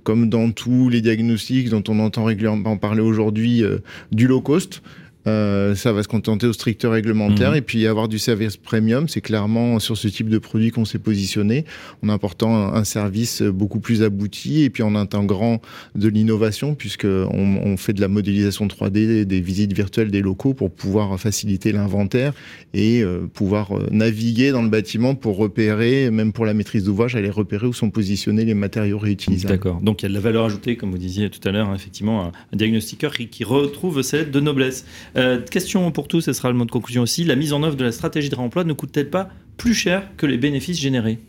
comme 0.03 0.27
dans 0.27 0.51
tous 0.51 0.89
les 0.89 1.01
diagnostics 1.01 1.69
dont 1.69 1.83
on 1.87 1.99
entend 1.99 2.23
régulièrement 2.23 2.77
parler 2.77 3.01
aujourd'hui, 3.01 3.63
du 4.11 4.27
low 4.27 4.41
cost. 4.41 4.81
Euh, 5.27 5.75
ça 5.75 5.91
va 5.91 6.03
se 6.03 6.07
contenter 6.07 6.45
au 6.45 6.53
strict 6.53 6.85
réglementaire 6.89 7.51
mhm. 7.51 7.57
et 7.57 7.61
puis 7.61 7.87
avoir 7.87 8.07
du 8.07 8.19
service 8.19 8.57
premium. 8.57 9.07
C'est 9.07 9.21
clairement 9.21 9.79
sur 9.79 9.97
ce 9.97 10.07
type 10.07 10.29
de 10.29 10.37
produit 10.37 10.71
qu'on 10.71 10.85
s'est 10.85 10.99
positionné 10.99 11.65
en 12.03 12.09
apportant 12.09 12.73
un, 12.73 12.83
service 12.83 13.41
beaucoup 13.41 13.79
plus 13.79 14.03
abouti 14.03 14.61
et 14.63 14.69
puis 14.69 14.83
en 14.83 14.93
intégrant 14.95 15.59
de 15.95 16.07
l'innovation 16.07 16.75
puisque 16.75 17.05
on, 17.05 17.77
fait 17.77 17.93
de 17.93 18.01
la 18.01 18.07
modélisation 18.07 18.67
3D, 18.67 19.23
des 19.23 19.41
visites 19.41 19.73
virtuelles 19.73 20.11
des 20.11 20.21
locaux 20.21 20.53
pour 20.53 20.71
pouvoir 20.71 21.19
faciliter 21.19 21.71
l'inventaire 21.71 22.33
et 22.73 23.01
euh, 23.01 23.27
pouvoir 23.33 23.75
euh, 23.75 23.87
naviguer 23.91 24.51
dans 24.51 24.61
le 24.61 24.69
bâtiment 24.69 25.15
pour 25.15 25.37
repérer, 25.37 26.11
même 26.11 26.31
pour 26.31 26.45
la 26.45 26.53
maîtrise 26.53 26.83
d'ouvrage, 26.83 27.15
aller 27.15 27.29
repérer 27.29 27.65
où 27.65 27.73
sont 27.73 27.89
positionnés 27.89 28.45
les 28.45 28.53
matériaux 28.53 28.99
réutilisables. 28.99 29.55
D'accord. 29.55 29.81
Donc 29.81 30.01
il 30.01 30.03
y 30.03 30.05
a 30.05 30.09
de 30.09 30.13
la 30.13 30.19
valeur 30.19 30.45
ajoutée, 30.45 30.75
comme 30.75 30.91
vous 30.91 30.97
disiez 30.97 31.29
tout 31.29 31.45
à 31.47 31.51
l'heure, 31.51 31.69
hein, 31.69 31.75
effectivement, 31.75 32.25
un, 32.25 32.31
diagnostiqueur 32.55 33.13
qui, 33.13 33.43
retrouve 33.43 34.01
lettres 34.13 34.31
de 34.31 34.39
noblesse. 34.39 34.85
Euh, 35.17 35.41
question 35.41 35.91
pour 35.91 36.07
tous, 36.07 36.21
ce 36.21 36.33
sera 36.33 36.49
le 36.49 36.55
mot 36.55 36.65
de 36.65 36.71
conclusion 36.71 37.01
aussi. 37.01 37.23
La 37.23 37.35
mise 37.35 37.53
en 37.53 37.63
œuvre 37.63 37.75
de 37.75 37.83
la 37.83 37.91
stratégie 37.91 38.29
de 38.29 38.35
réemploi 38.35 38.63
ne 38.63 38.73
coûte-t-elle 38.73 39.09
pas 39.09 39.29
plus 39.57 39.73
cher 39.73 40.09
que 40.17 40.25
les 40.25 40.37
bénéfices 40.37 40.79
générés? 40.79 41.19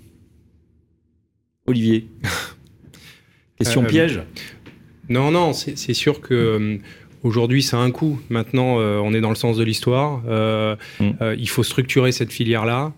Olivier 1.66 2.09
Question 3.59 3.85
euh, 3.85 3.87
piège? 3.87 4.22
Non, 5.09 5.31
non, 5.31 5.53
c'est 5.53 5.94
sûr 5.94 6.20
que. 6.20 6.35
Euh, 6.35 6.79
aujourd'hui, 7.22 7.62
ça 7.62 7.79
a 7.79 7.81
un 7.81 7.90
coût. 7.90 8.20
Maintenant, 8.29 8.77
on 8.77 9.12
est 9.14 9.20
dans 9.20 9.31
le 9.31 9.37
sens 9.37 9.57
de 9.57 9.64
l'histoire. 9.64 10.22
Mm. 11.01 11.35
il 11.38 11.49
faut 11.49 11.62
structurer 11.62 12.12
cette 12.12 12.33
filière-là. 12.33 12.92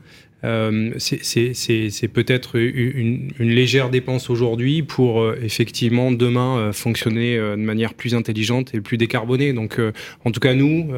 Euh, 0.45 0.93
c'est 0.99 2.09
peut-être 2.13 2.57
une, 2.57 3.33
légère 3.39 3.91
dépense 3.91 4.31
aujourd'hui 4.31 4.83
pour 4.83 5.21
euh, 5.21 5.37
effectivement 5.43 6.13
demain 6.13 6.59
euh, 6.59 6.73
fonctionner 6.73 7.37
de 7.37 7.57
manière 7.57 7.95
plus 7.95 8.15
intelligente 8.15 8.75
et 8.75 8.81
plus 8.81 8.99
décarbonée. 8.99 9.53
Donc, 9.53 9.81
en 10.25 10.31
tout 10.31 10.41
cas, 10.41 10.55
nous, 10.55 10.91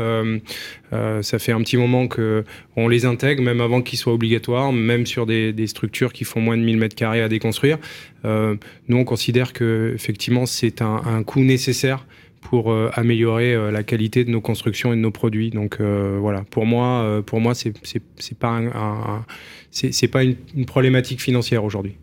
ça 1.22 1.38
fait 1.38 1.52
un 1.52 1.62
petit 1.62 1.76
moment 1.76 2.08
que 2.08 2.44
on 2.76 2.88
les 2.88 3.04
intègre, 3.04 3.42
même 3.42 3.60
avant 3.60 3.82
qu'ils 3.82 3.98
soient 3.98 4.12
obligatoires, 4.12 4.72
même 4.72 5.06
sur 5.06 5.26
des, 5.26 5.66
structures 5.66 6.12
qui 6.12 6.24
font 6.24 6.40
moins 6.40 6.56
de 6.56 6.62
1000 6.62 6.76
mètres 6.76 6.96
carrés 6.96 7.22
à 7.22 7.28
déconstruire. 7.28 7.78
nous, 8.24 8.58
on 8.96 9.04
considère 9.04 9.52
que 9.52 9.92
effectivement, 9.94 10.46
c'est 10.46 10.82
un, 10.82 11.00
un 11.06 11.22
coût 11.22 11.40
nécessaire 11.40 12.06
pour 12.40 12.72
euh, 12.72 12.90
améliorer 12.94 13.54
euh, 13.54 13.70
la 13.70 13.82
qualité 13.82 14.24
de 14.24 14.30
nos 14.30 14.40
constructions 14.40 14.92
et 14.92 14.96
de 14.96 15.00
nos 15.00 15.10
produits. 15.10 15.50
Donc 15.50 15.78
euh, 15.80 16.18
voilà, 16.20 16.44
pour 16.50 16.66
moi, 16.66 17.22
pour 17.24 17.40
moi, 17.40 17.54
c'est 17.54 17.72
c'est 17.84 18.38
pas 18.38 18.48
un, 18.50 19.24
c'est 19.70 20.08
pas 20.08 20.22
une, 20.24 20.36
problématique 20.66 21.20
financière 21.20 21.64
aujourd'hui. 21.64 21.94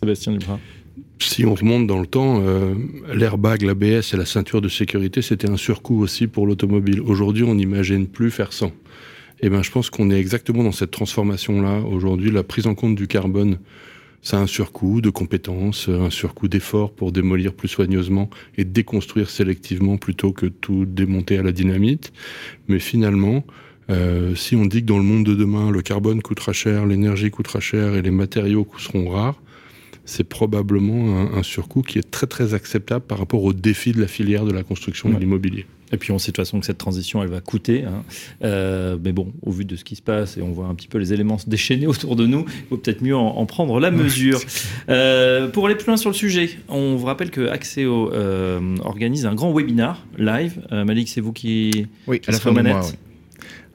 Sébastien 0.00 0.32
Duprat. 0.32 0.58
Si 1.18 1.44
on 1.44 1.54
remonte 1.54 1.86
dans 1.86 2.00
le 2.00 2.06
temps, 2.06 2.42
l'airbag, 3.12 3.62
l'ABS 3.62 4.12
et 4.12 4.16
la 4.16 4.26
ceinture 4.26 4.60
de 4.60 4.68
sécurité, 4.68 5.22
c'était 5.22 5.48
un 5.48 5.56
surcoût 5.56 6.00
aussi 6.00 6.26
pour 6.26 6.46
l'automobile. 6.46 7.00
Aujourd'hui, 7.00 7.44
on 7.44 7.54
n'imagine 7.54 8.06
plus 8.06 8.30
faire 8.30 8.52
sans. 8.52 8.68
Et 9.40 9.46
eh 9.46 9.50
ben, 9.50 9.62
je 9.62 9.70
pense 9.70 9.90
qu'on 9.90 10.10
est 10.10 10.18
exactement 10.18 10.62
dans 10.62 10.72
cette 10.72 10.92
transformation-là. 10.92 11.80
Aujourd'hui, 11.80 12.30
la 12.30 12.42
prise 12.42 12.66
en 12.66 12.74
compte 12.74 12.94
du 12.94 13.08
carbone 13.08 13.58
ça 14.24 14.38
a 14.38 14.40
un 14.40 14.46
surcoût 14.46 15.02
de 15.02 15.10
compétences, 15.10 15.88
un 15.88 16.10
surcoût 16.10 16.48
d'efforts 16.48 16.92
pour 16.92 17.12
démolir 17.12 17.52
plus 17.52 17.68
soigneusement 17.68 18.30
et 18.56 18.64
déconstruire 18.64 19.28
sélectivement 19.28 19.98
plutôt 19.98 20.32
que 20.32 20.46
tout 20.46 20.86
démonter 20.86 21.38
à 21.38 21.42
la 21.42 21.52
dynamite. 21.52 22.12
Mais 22.66 22.78
finalement, 22.78 23.44
euh, 23.90 24.34
si 24.34 24.56
on 24.56 24.64
dit 24.64 24.80
que 24.80 24.86
dans 24.86 24.96
le 24.96 25.04
monde 25.04 25.26
de 25.26 25.34
demain, 25.34 25.70
le 25.70 25.82
carbone 25.82 26.22
coûtera 26.22 26.54
cher, 26.54 26.86
l'énergie 26.86 27.30
coûtera 27.30 27.60
cher 27.60 27.94
et 27.94 28.02
les 28.02 28.10
matériaux 28.10 28.66
seront 28.78 29.10
rares, 29.10 29.40
c'est 30.06 30.24
probablement 30.24 31.30
un, 31.34 31.42
surcoût 31.42 31.82
qui 31.82 31.98
est 31.98 32.10
très 32.10 32.26
très 32.26 32.54
acceptable 32.54 33.04
par 33.04 33.18
rapport 33.18 33.42
aux 33.42 33.52
défis 33.52 33.92
de 33.92 34.00
la 34.00 34.06
filière 34.06 34.44
de 34.44 34.52
la 34.52 34.62
construction 34.62 35.08
de 35.08 35.18
l'immobilier. 35.18 35.66
Et 35.94 35.96
puis 35.96 36.10
on 36.10 36.18
sait 36.18 36.32
de 36.32 36.36
toute 36.36 36.44
façon 36.44 36.58
que 36.58 36.66
cette 36.66 36.78
transition, 36.78 37.22
elle 37.22 37.28
va 37.28 37.40
coûter. 37.40 37.84
Hein. 37.84 38.02
Euh, 38.42 38.98
mais 39.02 39.12
bon, 39.12 39.32
au 39.42 39.52
vu 39.52 39.64
de 39.64 39.76
ce 39.76 39.84
qui 39.84 39.94
se 39.94 40.02
passe 40.02 40.36
et 40.36 40.42
on 40.42 40.50
voit 40.50 40.66
un 40.66 40.74
petit 40.74 40.88
peu 40.88 40.98
les 40.98 41.12
éléments 41.12 41.38
se 41.38 41.48
déchaîner 41.48 41.86
autour 41.86 42.16
de 42.16 42.26
nous, 42.26 42.44
il 42.48 42.68
faut 42.68 42.76
peut-être 42.76 43.00
mieux 43.00 43.16
en, 43.16 43.46
prendre 43.46 43.78
la 43.78 43.92
mesure. 43.92 44.40
Euh, 44.88 45.48
pour 45.48 45.66
aller 45.66 45.76
plus 45.76 45.86
loin 45.86 45.96
sur 45.96 46.10
le 46.10 46.14
sujet, 46.14 46.50
on 46.68 46.96
vous 46.96 47.06
rappelle 47.06 47.30
que 47.30 47.48
Axéo 47.48 48.12
euh, 48.12 48.76
organise 48.80 49.24
un 49.24 49.34
grand 49.34 49.54
webinar 49.54 50.04
live. 50.18 50.60
Malik, 50.72 51.08
c'est 51.08 51.20
vous 51.20 51.32
qui, 51.32 51.86
oui, 52.08 52.20
à 52.26 52.32
la 52.32 52.40
fin 52.40 52.52
du 52.52 52.62
mois. 52.62 52.80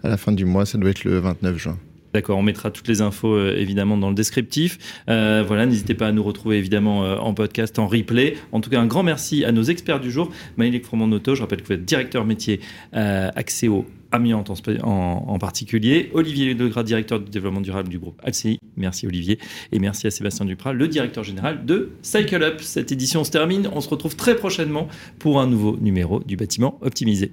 À 0.03 0.09
la 0.09 0.17
fin 0.17 0.31
du 0.33 0.43
mois, 0.43 0.65
ça 0.65 0.77
doit 0.77 0.89
être 0.89 1.05
le 1.05 1.19
29 1.19 1.57
juin. 1.57 1.77
D'accord, 2.13 2.37
on 2.37 2.41
mettra 2.41 2.71
toutes 2.71 2.87
les 2.87 3.01
infos 3.01 3.35
euh, 3.35 3.55
évidemment 3.55 3.97
dans 3.97 4.09
le 4.09 4.15
descriptif. 4.15 5.03
Euh, 5.09 5.43
voilà, 5.45 5.65
n'hésitez 5.65 5.93
pas 5.93 6.07
à 6.07 6.11
nous 6.11 6.23
retrouver 6.23 6.57
évidemment 6.57 7.03
euh, 7.03 7.17
en 7.17 7.33
podcast, 7.33 7.77
en 7.77 7.87
replay. 7.87 8.35
En 8.51 8.61
tout 8.61 8.69
cas, 8.69 8.79
un 8.79 8.87
grand 8.87 9.03
merci 9.03 9.45
à 9.45 9.51
nos 9.51 9.63
experts 9.63 9.99
du 9.99 10.11
jour. 10.11 10.31
Maëlys 10.57 10.81
Froment-Noto, 10.83 11.35
je 11.35 11.41
rappelle 11.41 11.61
que 11.61 11.67
vous 11.67 11.73
êtes 11.73 11.85
directeur 11.85 12.25
métier 12.25 12.59
Axéo 12.93 13.85
amiante 14.11 14.49
en, 14.49 15.23
en, 15.27 15.37
particulier. 15.37 16.09
Olivier 16.13 16.55
Legras, 16.55 16.83
directeur 16.83 17.19
du 17.19 17.29
développement 17.29 17.61
durable 17.61 17.89
du 17.89 17.99
groupe 17.99 18.19
ALCI. 18.23 18.59
Merci 18.75 19.05
Olivier. 19.05 19.37
Et 19.71 19.77
merci 19.77 20.07
à 20.07 20.11
Sébastien 20.11 20.45
Duprat, 20.45 20.73
le 20.73 20.87
directeur 20.87 21.23
général 21.23 21.65
de 21.65 21.91
Cycle 22.01 22.41
Up. 22.41 22.61
Cette 22.61 22.91
édition 22.91 23.23
se 23.23 23.29
termine. 23.29 23.69
On 23.71 23.81
se 23.81 23.89
retrouve 23.89 24.15
très 24.15 24.35
prochainement 24.35 24.87
pour 25.19 25.39
un 25.39 25.47
nouveau 25.47 25.77
numéro 25.79 26.21
du 26.21 26.37
bâtiment 26.37 26.79
optimisé. 26.81 27.31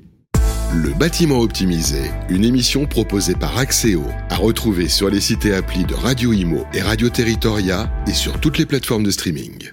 Le 0.77 0.93
bâtiment 0.93 1.41
optimisé, 1.41 2.11
une 2.29 2.45
émission 2.45 2.85
proposée 2.85 3.35
par 3.35 3.57
Axéo, 3.57 4.05
à 4.29 4.37
retrouver 4.37 4.89
sur 4.89 5.09
les 5.09 5.23
sites 5.23 5.47
et 5.47 5.55
applis 5.55 5.87
de 5.87 5.95
Radio 5.95 6.35
Imo 6.35 6.67
et 6.75 6.83
Radio 6.83 7.09
Territoria 7.09 7.91
et 8.07 8.13
sur 8.13 8.39
toutes 8.41 8.59
les 8.59 8.67
plateformes 8.67 9.05
de 9.05 9.11
streaming. 9.11 9.71